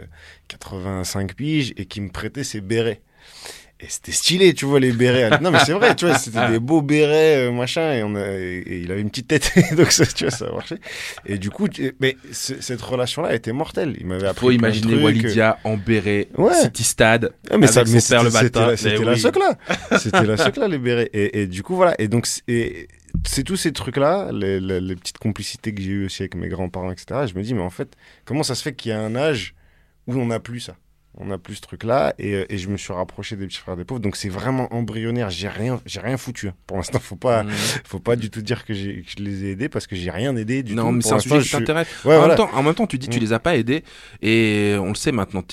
[0.50, 3.02] 85 piges et qui me prêtait ses bérets.
[3.82, 5.30] Et c'était stylé, tu vois, les bérets.
[5.42, 8.28] Non, mais c'est vrai, tu vois, c'était des beaux bérets, euh, machin, et, on a,
[8.28, 10.80] et, et il avait une petite tête, donc ça, tu vois, ça marchait.
[11.26, 13.96] Et du coup, tu- mais ce- cette relation-là était mortelle.
[13.98, 14.48] Il m'avait appris.
[14.48, 15.04] Faut imaginer trucs.
[15.06, 16.54] Walidia en béret, Ouais.
[16.62, 18.68] City Stade, Ah, mais ça, avec mais son le matin.
[18.68, 19.20] la- C'était la oui.
[19.20, 19.58] socle là.
[19.98, 21.10] C'était la là, les bérets.
[21.14, 21.96] Et, et du coup, voilà.
[22.02, 22.88] Et donc, c'est-
[23.46, 26.92] tous ces trucs-là, les, les- les petites complicités que j'ai eues aussi avec mes grands-parents,
[26.92, 27.22] etc.
[27.32, 29.56] Je me dis, mais en fait, comment ça se fait qu'il y a un âge
[30.06, 30.76] où on n'a plus ça?
[31.20, 33.76] On n'a plus ce truc-là et, euh, et je me suis rapproché des petits frères
[33.76, 36.53] des pauvres donc c'est vraiment embryonnaire j'ai rien j'ai rien foutu hein.
[36.65, 37.51] pour l'instant faut pas Mhm.
[37.86, 40.63] faut pas du tout dire que, je les ai aidés parce que j'ai rien aidé
[40.63, 41.88] du tout Non, mais c'est un sujet qui suis- t'intéresse.
[42.05, 42.28] ouais, en, voilà.
[42.36, 43.24] même temps, en même temps, tu dis que tu Mm.
[43.24, 43.84] les as pas aidés
[44.22, 45.43] et on le sait maintenant.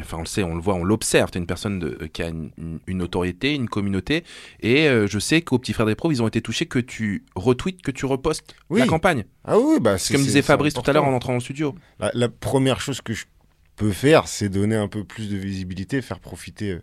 [0.00, 1.30] Enfin, on le sait, on le voit, on l'observe.
[1.30, 4.24] Tu es une personne de- qui a une, autorité, une communauté.
[4.60, 7.24] Et euh, je sais qu'aux petits frères des pros, ils ont été touchés que tu
[7.34, 8.80] retweets, que tu repostes Oui.
[8.80, 9.24] la campagne.
[9.44, 11.74] Ah oui, bah C'est comme disait Fabrice tout à l'heure en entrant au studio.
[11.98, 13.24] La, la première chose que je
[13.76, 16.82] peux faire, c'est donner un peu plus de visibilité, faire profiter euh,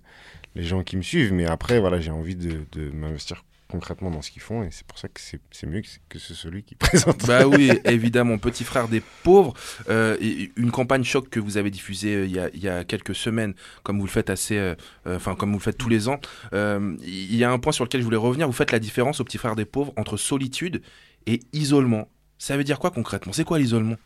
[0.55, 1.33] les gens qui me suivent.
[1.33, 4.97] Mais après, voilà, j'ai envie de, m'investir concrètement dans ce qu'ils font et c'est pour
[4.97, 7.25] ça que c'est mieux que, que c'est celui qui présente.
[7.25, 9.53] Bah oui, évidemment, petit frère des pauvres.
[9.89, 10.17] Euh,
[10.57, 14.05] une campagne choc que vous avez diffusée euh, il y, a, quelques semaines, comme vous
[14.05, 14.75] le faites assez,
[15.05, 16.19] enfin comme vous le faites tous les ans.
[16.51, 18.45] Il y a un point sur lequel je voulais revenir.
[18.47, 20.81] Vous faites la différence au petit frère des pauvres entre solitude
[21.25, 22.09] et isolement.
[22.37, 23.31] Ça veut dire quoi concrètement?
[23.31, 23.97] C'est quoi l'isolement?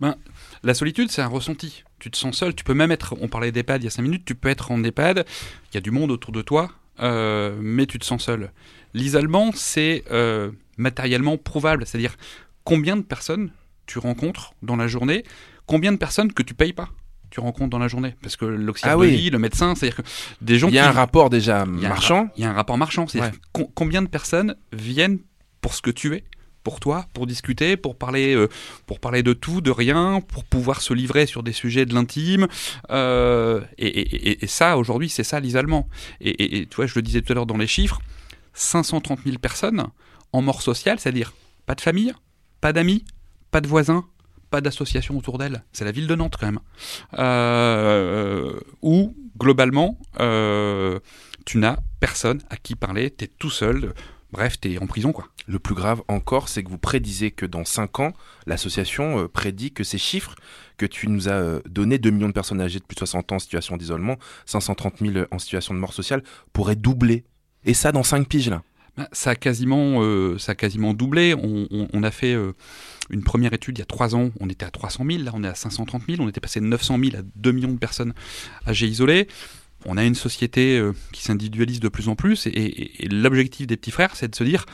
[0.00, 0.16] Ben,
[0.62, 1.84] la solitude, c'est un ressenti.
[1.98, 2.54] Tu te sens seul.
[2.54, 3.14] Tu peux même être.
[3.20, 4.24] On parlait d'EHPAD il y a 5 minutes.
[4.24, 5.24] Tu peux être en EHPAD.
[5.70, 6.70] Il y a du monde autour de toi,
[7.00, 8.52] euh, mais tu te sens seul.
[8.94, 11.86] L'isolement, c'est euh, matériellement prouvable.
[11.86, 12.16] C'est-à-dire
[12.64, 13.50] combien de personnes
[13.86, 15.24] tu rencontres dans la journée,
[15.66, 16.88] combien de personnes que tu payes pas
[17.28, 19.16] tu rencontres dans la journée parce que l'auxiliaire Ah de oui.
[19.16, 20.02] vie, le médecin, c'est-à-dire que
[20.40, 22.28] des gens Il y a qui- un rapport déjà marchand.
[22.36, 23.08] Il y a un rapport marchand.
[23.08, 23.66] C'est-à-dire Ouais.
[23.74, 25.18] combien de personnes viennent
[25.60, 26.22] pour ce que tu es?
[26.66, 28.48] Pour toi, pour discuter, pour parler, euh,
[28.86, 32.48] pour parler de tout, de rien, pour pouvoir se livrer sur des sujets de l'intime.
[32.90, 35.88] Euh, et, ça, aujourd'hui, c'est ça l'isolement.
[36.20, 38.00] Et, et- et tu vois, je le disais tout à l'heure dans les chiffres,
[38.54, 39.86] 530 000 personnes
[40.32, 41.32] en mort sociale, c'est-à-dire
[41.66, 42.12] pas de famille,
[42.60, 43.04] pas d'amis,
[43.52, 44.04] pas de voisins,
[44.50, 45.62] pas d'association autour d'elle.
[45.72, 46.58] C'est la ville de Nantes quand même.
[47.16, 50.98] Euh, où, globalement, euh,
[51.44, 53.94] tu n'as personne à qui parler, tu es tout seul.
[54.32, 55.28] Bref, tu es en prison, quoi.
[55.46, 58.12] Le plus grave encore, c'est que vous prédisez que dans 5 ans,
[58.46, 60.34] l'association euh, prédit que ces chiffres
[60.76, 63.30] que tu nous as euh, donnés, 2 millions de personnes âgées de plus de 60
[63.32, 64.16] ans en situation d'isolement,
[64.46, 66.22] 530 000 en situation de mort sociale,
[66.52, 67.24] pourraient doubler.
[67.64, 68.62] Et ça dans 5 piges, là.
[68.96, 71.34] Ben, Ça a quasiment, euh, ça a quasiment doublé.
[71.34, 72.52] On, on- on a fait euh,
[73.10, 74.30] une première étude il y a trois ans.
[74.40, 76.20] On était à 300 000, là on est à 530 000.
[76.22, 78.12] On était passé de 900 000 à 2 millions de personnes
[78.66, 79.28] âgées isolées.
[79.84, 82.46] On a une société euh, qui s'individualise de plus en plus.
[82.46, 84.64] Et, et- et l'objectif des petits frères, c'est de se dire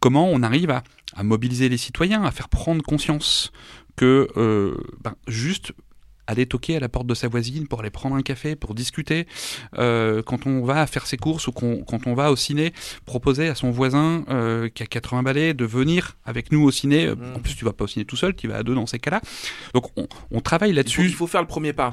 [0.00, 0.82] comment on arrive à,
[1.16, 3.52] à mobiliser les citoyens, à faire prendre conscience
[3.96, 5.72] que euh, ben, juste
[6.26, 9.26] aller toquer à la porte de sa voisine pour aller prendre un café, pour discuter.
[9.78, 12.74] Euh, quand on va faire ses courses ou quand on va au ciné,
[13.06, 17.06] proposer à son voisin euh, qui a 80 balais de venir avec nous au ciné.
[17.06, 18.84] Euh, En plus, tu vas pas au ciné tout seul, tu vas à deux dans
[18.86, 19.22] ces cas-là.
[19.72, 21.06] Donc, on, on travaille là-dessus.
[21.06, 21.92] Il faut faire le premier pas.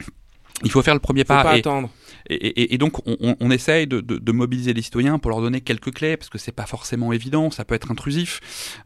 [0.65, 1.43] Il faut faire le premier Faut pas.
[1.43, 1.89] pas et, attendre.
[2.29, 5.61] Et, et- et donc, on, essaye de, de- de mobiliser les citoyens pour leur donner
[5.61, 8.41] quelques clés, parce que c'est pas forcément évident, ça peut être intrusif.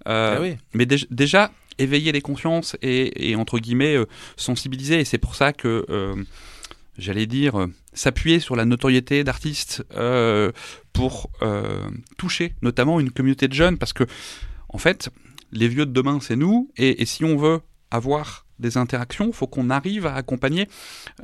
[0.08, 0.58] Euh, Ah oui.
[0.74, 5.00] Mais déj- déjà, éveiller les consciences et, et, entre guillemets, euh, sensibiliser.
[5.00, 6.16] Et c'est pour ça que, euh,
[6.98, 10.52] j'allais dire, euh, s'appuyer sur la notoriété d'artistes euh,
[10.92, 14.04] pour euh, toucher notamment une communauté de jeunes, parce que,
[14.68, 15.10] en fait,
[15.54, 19.34] les vieux de demain, c'est nous, et, et si on veut avoir des interactions, il
[19.34, 20.68] faut qu'on arrive à accompagner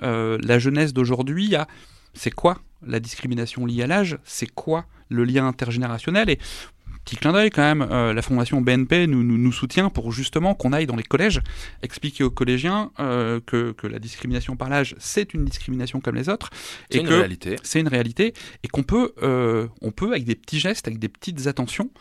[0.02, 1.68] la jeunesse d'aujourd'hui à
[2.16, 6.30] c'est quoi la discrimination liée à l'âge, c'est quoi le lien intergénérationnel?
[6.30, 6.40] Et
[7.04, 10.56] petit clin d'œil quand même, euh, la fondation BNP nous, nous, nous soutient pour justement
[10.56, 11.40] qu'on aille dans les collèges
[11.84, 16.30] expliquer aux collégiens euh, que, que la discrimination par l'âge c'est une discrimination comme les
[16.30, 16.50] autres
[16.90, 17.58] C'est une que réalité.
[17.62, 21.10] c'est une réalité et qu'on peut euh, on peut avec des petits gestes avec des
[21.10, 21.92] petites attentions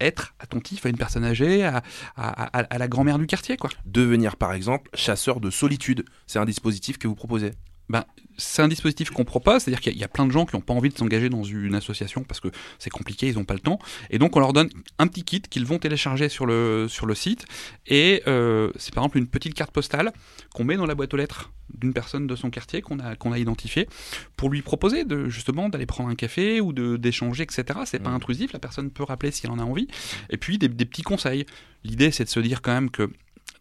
[0.00, 1.82] être attentif à une personne âgée, à,
[2.16, 3.68] à, à- à la grand-mère du quartier, quoi.
[3.84, 7.50] Devenir par exemple chasseur de solitude, c'est un dispositif que vous proposez.
[7.90, 8.04] Ben,
[8.38, 10.46] c'est un dispositif qu'on propose, c'est-à-dire qu'il y, a- il y a plein de gens
[10.46, 12.46] qui n'ont pas envie de s'engager dans une association parce que
[12.78, 13.80] c'est compliqué, ils n'ont pas le temps.
[14.10, 14.70] Et donc on leur donne
[15.00, 17.46] un petit kit qu'ils vont télécharger sur le, sur le site.
[17.88, 20.12] Et euh, c'est par exemple une petite carte postale
[20.54, 23.32] qu'on met dans la boîte aux lettres d'une personne de son quartier qu'on a, qu'on
[23.32, 23.88] a identifié
[24.36, 27.64] pour lui proposer de, justement d'aller prendre un café ou d'échanger, etc.
[27.86, 29.88] C'est pas intrusif, la personne peut rappeler si elle en a envie.
[30.30, 31.44] Et puis des, des petits conseils.
[31.82, 33.10] L'idée c'est de se dire quand même que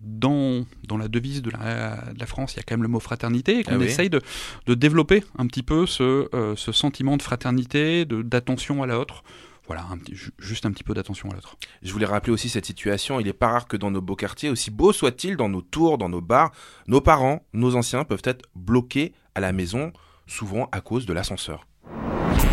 [0.01, 2.87] dans, dans la devise de la, de la France, il y a quand même le
[2.89, 3.85] mot fraternité, et qu'on Ah oui.
[3.85, 4.21] essaye de,
[4.65, 9.23] de développer un petit peu ce, euh, ce sentiment de fraternité, de- d'attention à l'autre.
[9.67, 11.55] Voilà, un petit- ju- juste un petit peu d'attention à l'autre.
[11.83, 13.19] Je voulais rappeler aussi cette situation.
[13.19, 15.97] Il est pas rare que dans nos beaux quartiers, aussi beaux soient-ils, dans nos tours,
[15.99, 16.51] dans nos bars,
[16.87, 19.93] nos parents, nos anciens peuvent être bloqués à la maison,
[20.25, 21.67] souvent à cause de l'ascenseur.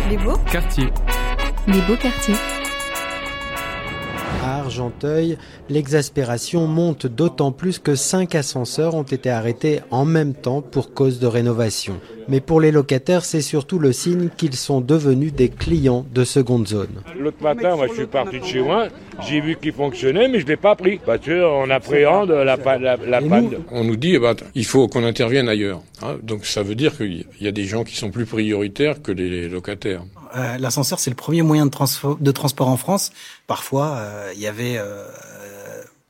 [0.09, 0.89] Les beaux Quartier.
[1.67, 2.35] Les beaux quartiers.
[4.47, 5.37] À Argenteuil,
[5.69, 11.19] l'exaspération monte d'autant plus que cinq ascenseurs ont été arrêtés en même temps pour cause
[11.19, 11.99] de rénovation.
[12.29, 16.65] Mais pour les locataires, c'est surtout le signe qu'ils sont devenus des clients de seconde
[16.65, 17.01] zone.
[17.19, 18.87] L'autre matin, moi, je suis parti de chez moi,
[19.27, 20.99] j'ai vu qu'il fonctionnait, mais je ne l'ai pas pris.
[21.05, 23.49] Parce qu'on appréhende la, pa- la, la panne.
[23.51, 25.81] nous, on nous dit, eh ben, il faut qu'on intervienne ailleurs.
[26.01, 26.17] hein.
[26.23, 29.47] donc ça veut dire qu'il y a des gens qui sont plus prioritaires que les
[29.49, 30.03] locataires.
[30.35, 33.11] Euh, L'ascenseur, c'est le premier moyen de, transfo- de transport en France.
[33.47, 35.05] Parfois, euh, il y avait euh,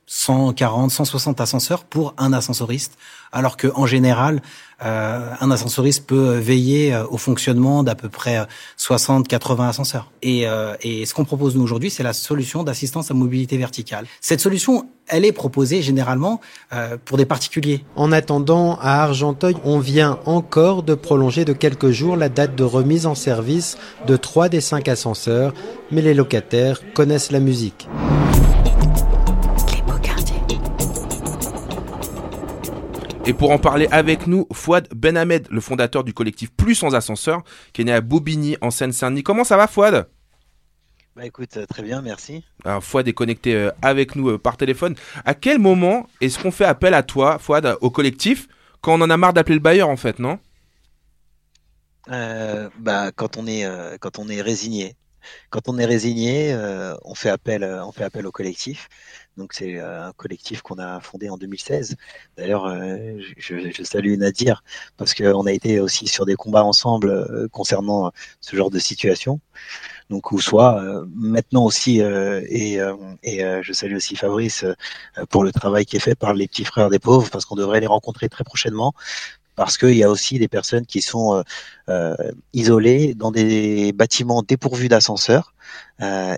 [0.06, 2.96] 140, 160 ascenseurs pour un ascensoriste,
[3.32, 4.40] alors que en général, euh,
[4.80, 8.44] un ascensoriste peut veiller euh, au fonctionnement d'à peu près euh,
[8.76, 10.10] 60, 80 ascenseurs.
[10.22, 14.06] Et, euh, et ce qu'on propose nous aujourd'hui, c'est la solution d'assistance à mobilité verticale.
[14.20, 16.40] Cette solution, elle est proposée généralement
[16.72, 17.84] euh, pour des particuliers.
[17.96, 22.64] En attendant, à Argenteuil, on vient encore de prolonger de quelques jours la date de
[22.64, 25.54] remise en service de trois des cinq ascenseurs,
[25.90, 27.88] mais les locataires connaissent la musique.
[33.28, 37.42] Et pour en parler avec nous, Fouad Benhamed, le fondateur du collectif Plus sans ascenseur,
[37.74, 39.22] qui est né à Bobigny, en Seine-Saint-Denis.
[39.22, 40.08] Comment ça va, Fouad?
[41.14, 42.42] Bah écoute, euh, très bien, merci.
[42.64, 44.94] Alors, Fouad est connecté euh, avec nous euh, par téléphone.
[45.26, 48.48] À quel moment est-ce qu'on fait appel à toi, Fouad, au collectif,
[48.80, 50.38] quand on en a marre d'appeler le bailleur, en fait, non?
[52.10, 54.96] Euh, bah quand on est euh, quand on est résigné,
[55.50, 58.88] quand on est résigné, euh, on fait appel on fait appel au collectif.
[59.38, 61.96] Donc c'est euh, un collectif qu'on a fondé en 2016.
[62.36, 64.64] D'ailleurs, euh, je, salue Nadir
[64.96, 68.10] parce qu'on a été aussi sur des combats ensemble euh, concernant
[68.40, 69.40] ce genre de situation.
[70.10, 70.82] Donc ou soit
[71.14, 72.78] maintenant aussi et,
[73.22, 74.64] et je salue aussi Fabrice
[75.28, 77.80] pour le travail qui est fait par les petits frères des pauvres parce qu'on devrait
[77.80, 78.94] les rencontrer très prochainement
[79.54, 81.44] parce qu'il y a aussi des personnes qui sont
[82.54, 85.52] isolées dans des bâtiments dépourvus d'ascenseurs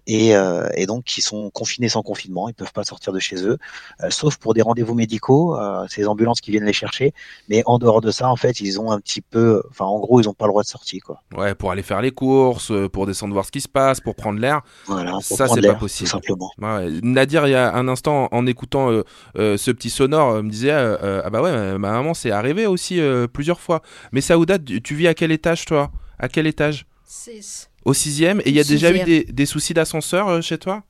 [0.06, 3.44] et, euh, et donc qui sont confinés sans confinement, ils peuvent pas sortir de chez
[3.44, 3.58] eux,
[4.02, 7.12] euh, sauf pour des rendez-vous médicaux, euh, ces ambulances qui viennent les chercher,
[7.48, 10.20] mais en dehors de ça, en fait, ils ont un petit peu, enfin en gros,
[10.20, 11.22] ils ont pas le droit de sortir quoi.
[11.36, 14.14] Ouais, pour aller faire les courses, euh, pour descendre voir ce qui se passe, pour
[14.14, 14.62] prendre l'air.
[14.86, 16.08] Voilà, ça, c'est pas possible.
[16.10, 16.50] tout simplement.
[16.60, 19.02] Ouais, Nadir, il y a un instant, en écoutant euh,
[19.38, 22.14] euh, ce petit sonore, euh, me disait euh, euh, Ah bah ouais, ma- ma maman,
[22.14, 23.82] c'est arrivé aussi euh, plusieurs fois.
[24.12, 25.90] Mais Saouda, tu tu vis à quel étage, toi?
[26.18, 26.86] À quel étage?
[27.12, 27.68] Six.
[27.84, 30.84] Au sixième Et il y a déjà eu des, des soucis d'ascenseur euh, chez toi?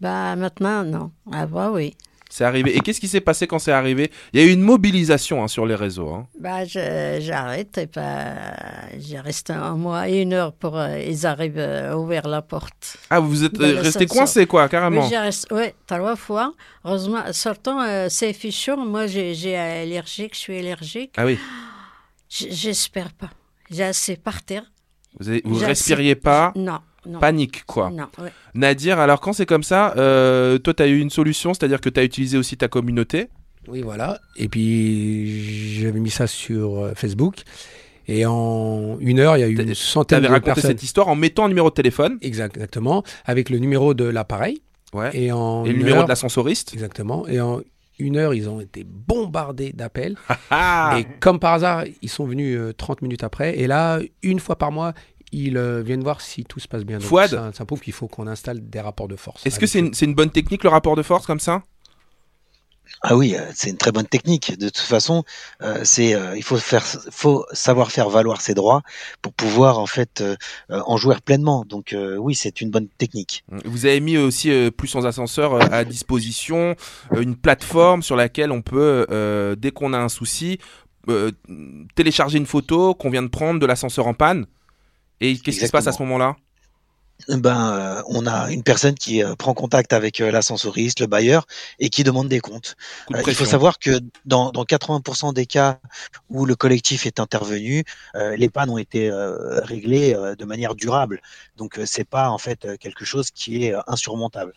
[0.00, 1.10] Bah maintenant, non.
[1.30, 1.94] Avant, oui.
[2.30, 2.74] C'est arrivé.
[2.74, 4.10] Et qu'est-ce qui s'est passé quand c'est arrivé?
[4.32, 6.08] Il y a eu une mobilisation hein, sur les réseaux.
[6.14, 6.26] hein.
[6.40, 8.34] Bah, j'arrête et bah,
[8.98, 12.40] j'ai resté un mois et une heure pour euh, ils arrivent euh, à ouvrir la
[12.40, 12.96] porte.
[13.10, 16.54] Ah, vous êtes euh, resté coincé, quoi, carrément Oui, resté, ouais, trois fois.
[16.86, 18.78] Heureusement, sortant, euh, c'est fichon.
[18.86, 21.12] Moi, j'ai j'ai allergique, je suis allergique.
[21.18, 21.38] Ah oui.
[22.30, 23.30] J'espère pas.
[23.70, 24.64] J'ai assez par terre.
[25.18, 27.18] Vous, avez- vous respiriez pas Non, non.
[27.20, 27.90] Panique, quoi.
[27.90, 28.30] Non, ouais.
[28.54, 31.88] Nadir, alors quand c'est comme ça, euh, toi, tu as eu une solution, c'est-à-dire que
[31.88, 33.28] tu as utilisé aussi ta communauté
[33.68, 34.18] Oui, voilà.
[34.36, 37.36] Et puis, j'avais mis ça sur euh, Facebook.
[38.08, 40.70] Et en une heure, il y a eu une Tu centaine avais de raconté personnes.
[40.70, 42.18] cette histoire en mettant un numéro de téléphone.
[42.22, 43.02] Exact- Exactement.
[43.24, 44.60] Avec le numéro de l'appareil.
[44.92, 45.10] Ouais.
[45.14, 46.72] Et, en Et le numéro heure- de l'ascensoriste.
[46.72, 47.26] Exactement.
[47.26, 47.60] Et en
[47.98, 50.16] une heure, ils ont été bombardés d'appels.
[50.50, 53.58] Ah et comme par hasard, ils sont venus euh, 30 minutes après.
[53.58, 54.94] Et là, une fois par mois,
[55.32, 56.98] ils euh, viennent voir si tout se passe bien.
[56.98, 59.44] Donc, Fouad ça, ça prouve qu'il faut qu'on installe des rapports de force.
[59.44, 61.62] Est-ce que c'est une, c'est une bonne technique le rapport de force comme ça?
[63.02, 64.58] Ah oui, euh, c'est une très bonne technique.
[64.58, 65.24] De toute façon,
[65.62, 68.82] euh, c'est euh, il faut faire, faut savoir faire valoir ses droits
[69.22, 70.36] pour pouvoir en fait euh,
[70.68, 71.64] en jouer pleinement.
[71.66, 73.44] Donc oui, c'est une bonne technique.
[73.64, 76.74] Vous avez mis aussi plus sans ascenseur à disposition
[77.16, 79.06] une plateforme sur laquelle on peut,
[79.58, 80.58] dès qu'on a un souci,
[81.94, 84.46] télécharger une photo qu'on vient de prendre de l'ascenseur en panne.
[85.20, 86.36] Et qu'est-ce qui se passe à ce moment-là?
[87.28, 91.46] Ben, euh, on a une personne qui euh, prend contact avec euh, l'ascensoriste, le bailleur,
[91.78, 92.76] et qui demande des comptes.
[93.10, 95.78] De il faut savoir que dans, dans 80% des cas
[96.28, 101.20] où le collectif est intervenu, les pannes ont été réglées de manière durable.
[101.56, 104.52] Donc, c'est pas en fait quelque chose qui est insurmontable.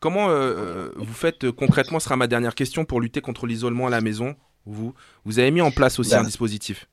[0.00, 3.86] Comment euh, euh, vous faites concrètement, ce sera ma dernière question, pour lutter contre l'isolement
[3.86, 4.34] à la maison
[4.66, 4.94] vous,
[5.24, 6.86] vous avez mis en place aussi Ben, un dispositif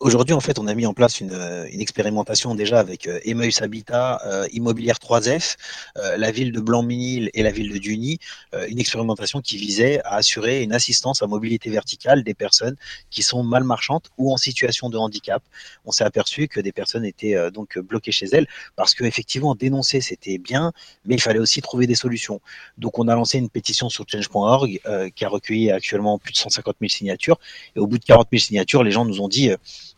[0.00, 3.18] Aujourd'hui, en fait, on a mis en place une, euh, une expérimentation déjà avec euh,
[3.24, 5.56] Emmaüs Habitat, euh, Immobilière 3F,
[5.96, 8.20] euh, la ville de Blanc-Minil et la ville de Duny,
[8.54, 12.76] euh, une expérimentation qui visait à assurer une assistance à mobilité verticale des personnes
[13.10, 15.42] qui sont mal marchantes ou en situation de handicap.
[15.84, 18.46] On s'est aperçu que des personnes étaient euh, donc bloquées chez elles
[18.76, 20.72] parce que effectivement dénoncer c'était bien,
[21.06, 22.40] mais il fallait aussi trouver des solutions.
[22.76, 24.80] Donc on a lancé une pétition sur change.org
[25.16, 27.40] qui a recueilli actuellement plus de 150 000 signatures.
[27.74, 29.50] Et au bout de 40 000 signatures, les gens nous ont dit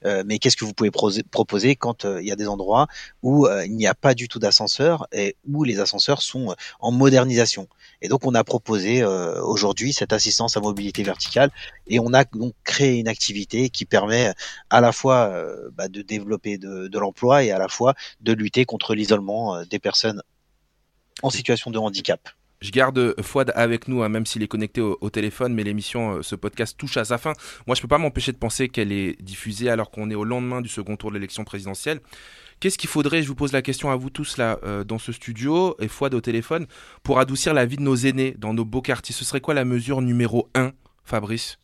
[0.05, 2.87] mais qu'est-ce que vous pouvez proposer quand euh, il y a des endroits
[3.23, 6.55] où euh, il n'y a pas du tout d'ascenseur et où les ascenseurs sont euh,
[6.81, 7.69] en modernisation?
[8.03, 11.51] Et donc on a proposé euh, aujourd'hui cette assistance à mobilité verticale
[11.87, 14.33] et on a donc créé une activité qui permet
[14.71, 18.65] à la fois euh, bah, de développer de, l'emploi et à la fois de lutter
[18.65, 20.23] contre l'isolement euh, des personnes
[21.23, 22.21] en situation de handicap.
[22.61, 26.23] Je garde Fouad avec nous, hein, même s'il est connecté au, téléphone, mais l'émission, euh,
[26.23, 27.33] ce podcast touche à sa fin.
[27.67, 30.61] Moi, je peux pas m'empêcher de penser qu'elle est diffusée alors qu'on est au lendemain
[30.61, 32.01] du second tour de l'élection présidentielle.
[32.61, 35.11] Qu'est-ce qu'il faudrait, je vous pose la question à vous tous là, euh, dans ce
[35.11, 36.67] studio, et Fouad au téléphone,
[37.03, 39.15] pour adoucir la vie de nos aînés dans nos beaux quartiers?
[39.15, 41.59] Ce serait quoi la mesure numéro 1, Fabrice?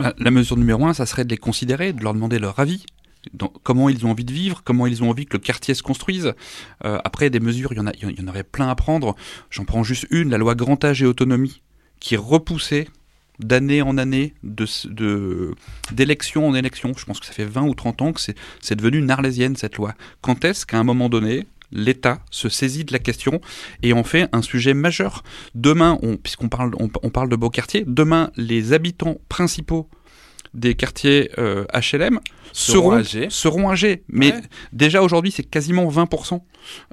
[0.00, 2.84] Bah, la mesure numéro un, ça serait de les considérer, de leur demander leur avis.
[3.62, 6.34] Comment ils ont envie de vivre, comment ils ont envie que le quartier se construise.
[6.84, 9.16] Euh, après, des mesures, il y, en a, il y en aurait plein à prendre.
[9.50, 11.62] J'en prends juste une, la loi grand âge et autonomie,
[12.00, 12.88] qui est repoussée
[13.40, 15.54] d'année en année, de, de,
[15.92, 16.92] d'élection en élection.
[16.96, 19.76] Je pense que ça fait 20 ou 30 ans que c'est, devenu une arlésienne, cette
[19.76, 19.94] loi.
[20.20, 23.40] Quand est-ce qu'à un moment donné, l'État se saisit de la question
[23.82, 25.24] et en fait un sujet majeur?
[25.54, 29.88] Demain, on, puisqu'on parle, on, on parle de beaux quartiers, demain, les habitants principaux
[30.54, 32.20] des quartiers euh, HLM
[32.52, 33.26] Seront seront, âgés.
[33.30, 34.04] seront âgés.
[34.08, 34.40] Mais Ouais.
[34.72, 36.40] déjà aujourd'hui, c'est quasiment 20%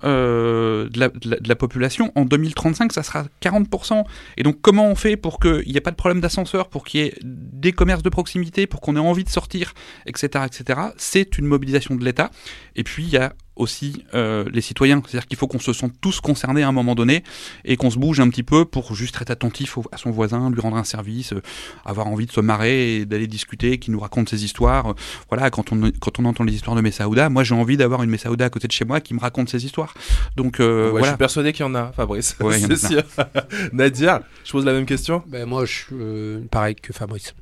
[0.03, 2.12] euh, de, la, de la- de la population.
[2.16, 4.03] En 2035, ça sera 40%.
[4.38, 7.01] Et donc, comment on fait pour qu'il n'y ait pas de problème d'ascenseur, pour qu'il
[7.01, 9.74] y ait des commerces de proximité, pour qu'on ait envie de sortir,
[10.07, 10.80] etc., etc.
[10.97, 12.32] C'est une mobilisation de l'État.
[12.76, 15.01] Et puis, il y a aussi euh, les citoyens.
[15.07, 17.24] C'est-à-dire qu'il faut qu'on se sente tous concernés à un moment donné
[17.64, 20.49] et qu'on se bouge un petit peu pour juste être attentif au- à son voisin,
[20.49, 21.41] lui rendre un service, euh,
[21.86, 24.88] avoir envie de se marrer et d'aller discuter, qui nous raconte ses histoires.
[24.91, 24.93] Euh,
[25.30, 28.09] Voilà, quand on, quand on entend les histoires de Messaouda, moi j'ai envie d'avoir une
[28.09, 29.93] Messaouda à côté de chez moi qui me raconte ses histoires.
[30.36, 32.36] Donc euh, Ouais, Je suis persuadé qu'il y en a, Fabrice.
[32.41, 33.03] Ouais, il y en a C'est sûr.
[33.74, 35.24] Nadia, je pose la même question.
[35.28, 37.34] Ben, moi, je suis euh, pareil que Fabrice.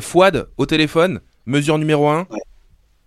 [0.00, 2.26] Fouad, au téléphone, mesure numéro 1.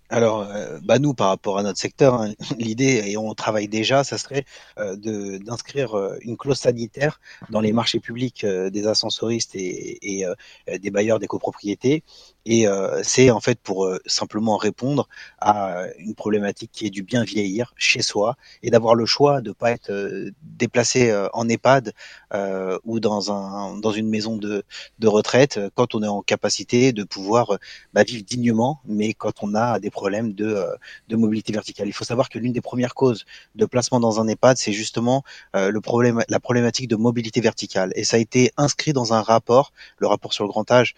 [0.09, 4.03] Alors, euh, bah nous, par rapport à notre secteur, hein, l'idée, et on travaille déjà,
[4.03, 4.45] ça serait
[4.77, 4.95] euh,
[5.39, 10.25] d'inscrire euh, une clause sanitaire dans les marchés publics des ascensoristes et, et,
[10.79, 12.03] des bailleurs des copropriétés.
[12.45, 15.07] Et euh, c'est en fait pour euh, simplement répondre
[15.39, 19.51] à une problématique qui est du bien vieillir chez soi et d'avoir le choix de
[19.51, 21.93] pas être euh, déplacé euh, en EHPAD
[22.83, 24.63] ou dans un dans une maison de
[24.99, 27.57] de retraite quand on est en capacité de pouvoir
[27.93, 30.65] bah, vivre dignement, mais quand on a des problèmes de,
[31.07, 31.87] de mobilité verticale.
[31.87, 33.25] Il faut savoir que l'une des premières causes
[33.55, 35.23] de placement dans un EHPAD, c'est justement
[35.53, 37.93] le problème, la problématique de mobilité verticale.
[37.95, 40.93] Et ça a été inscrit dans un rapport, le rapport sur le grand âge,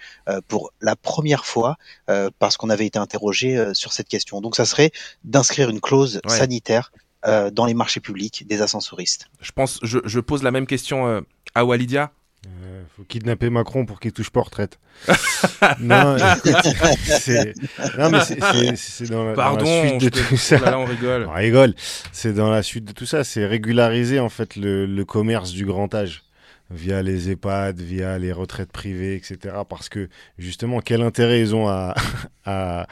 [0.48, 1.78] pour la première fois,
[2.10, 4.42] euh, parce qu'on avait été interrogé euh, sur cette question.
[4.42, 4.92] Donc ça serait
[5.24, 6.38] d'inscrire une clause Ouais.
[6.38, 6.92] sanitaire
[7.26, 9.28] euh, dans les marchés publics des ascensoristes.
[9.42, 11.22] Je pense, je, je pose la même question euh,
[11.56, 12.12] à Walidia.
[12.46, 14.80] Euh, faut kidnapper Macron pour qu'il touche pas aux retraites.
[15.80, 16.18] non,
[17.20, 17.54] c'est
[17.98, 20.58] non, mais c'est- c'est c'est dans, la- dans Pardon, la suite de te- tout ça.
[20.62, 21.28] oh là là, on rigole.
[21.30, 21.76] On rigole.
[22.12, 23.24] C'est dans la suite de tout ça.
[23.24, 26.24] C'est régulariser en fait le, le commerce du grand âge
[26.70, 29.56] via les EHPAD, via les retraites privées, etc.
[29.70, 31.96] Parce que justement, quel intérêt ils ont à,
[32.46, 32.88] à,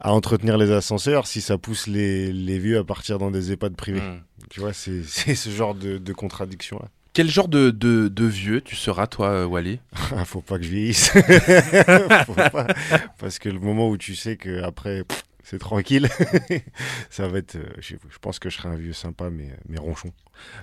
[0.00, 3.76] à entretenir les ascenseurs si ça pousse les, les vieux à partir dans des EHPAD
[3.76, 4.20] privés Hmm.
[4.48, 6.88] Tu vois, c'est c'est ce genre de, de contradiction là.
[7.12, 9.80] Quel genre de, de, de vieux tu seras, toi, euh, Wally?
[10.26, 11.08] Faut pas que je vieillisse.
[12.26, 12.68] Faut pas.
[13.18, 15.02] Parce que le moment où tu sais que après
[15.42, 16.08] c'est tranquille,
[17.10, 17.56] ça va être.
[17.56, 20.12] euh, je, je pense que je serai un vieux sympa, mais, mais ronchon.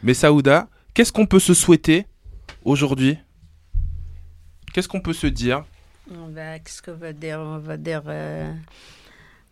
[0.03, 2.05] Mais Saouda, qu'est-ce qu'on peut se souhaiter
[2.64, 3.18] aujourd'hui
[4.74, 5.64] Qu'est-ce qu'on peut se dire?
[6.12, 7.39] On va- Qu'est-ce qu'on va dire?
[7.39, 8.04] On va dire.
[8.08, 8.54] euh,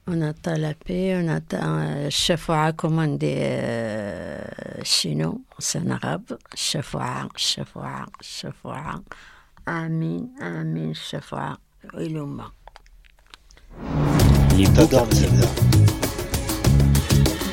[0.08, 4.40] on attend la paix, on attend euh, Shafa'a, comme on dit euh,
[4.84, 6.38] chez nous, c'est en arabe.
[6.54, 9.00] Shafa'a, Shafa'a, Shafa'a.
[9.66, 11.58] Amin, Amin, Shafa'a.
[12.00, 12.52] Iluma.
[14.58, 15.28] Les beaux quartiers.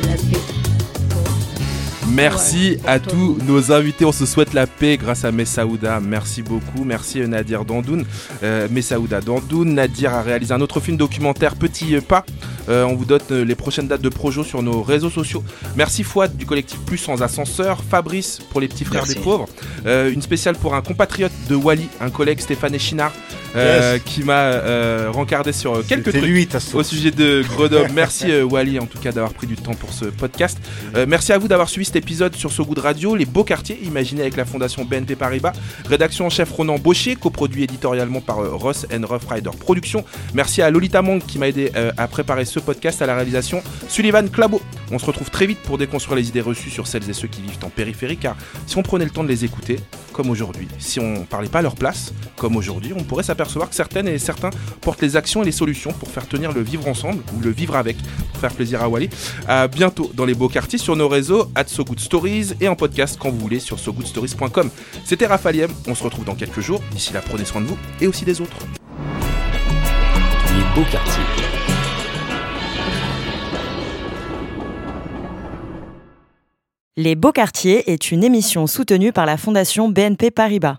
[0.04, 0.71] La paix.
[2.14, 4.04] Merci à tous nos invités.
[4.04, 5.98] On se souhaite la paix grâce à Messaouda.
[6.00, 6.84] Merci beaucoup.
[6.84, 8.04] Merci euh, Nadir Dandoun.
[8.42, 9.72] Euh, Messaouda Dandoun.
[9.74, 12.24] Nadir a réalisé un autre film documentaire, Petit Pas,
[12.68, 15.42] Euh, on vous donne euh, les prochaines dates de Projo sur nos réseaux sociaux.
[15.74, 19.16] Merci Fouad du collectif Plus sans ascenseur, Fabrice pour les petits frères Merci.
[19.16, 19.48] des pauvres,
[19.84, 23.12] Euh, une spéciale pour un compatriote de Wally, un collègue Stéphane Echinard.
[23.56, 24.02] euh, Yes.
[24.06, 27.90] qui m'a euh, rencardé sur quelques trucs lui, au sujet de Grenoble.
[27.94, 30.56] Merci euh, Wally en tout cas d'avoir pris du temps pour ce podcast.
[30.96, 33.78] Euh, merci à vous d'avoir suivi cet épisode sur So Good Radio, les beaux quartiers
[33.84, 35.52] imaginés avec la fondation BNP Paribas.
[35.88, 40.04] Rédaction en chef Ronan Baucher, coproduit éditorialement par euh, Ross Rough Rider Productions.
[40.34, 43.62] Merci à Lolita Mang qui m'a aidé euh, à préparer ce podcast à la réalisation.
[43.88, 44.60] Sullivan Clabo.
[44.90, 47.40] On se retrouve très vite pour déconstruire les idées reçues sur celles et ceux qui
[47.40, 48.36] vivent en périphérie car
[48.66, 49.78] si on prenait le temps de les écouter,
[50.12, 53.74] comme aujourd'hui, si on parlait pas à leur place, comme aujourd'hui, on pourrait s'apercevoir que
[53.74, 54.50] certaines et certains
[54.80, 57.76] portent les actions et les solutions pour faire tenir le vivre ensemble ou le vivre
[57.76, 57.96] avec,
[58.32, 59.08] pour faire plaisir à Wally.
[59.46, 62.74] À bientôt dans les beaux quartiers sur nos réseaux, at So Good Stories et en
[62.74, 64.70] podcast quand vous voulez sur sogoodstories.com.
[65.04, 66.80] C'était Raphaël, on se retrouve dans quelques jours.
[66.90, 68.56] D'ici là, prenez soin de vous et aussi des autres.
[70.56, 71.22] Les beaux quartiers.
[76.96, 80.76] Les Beaux Quartiers est une émission soutenue par la Fondation BNP Paribas.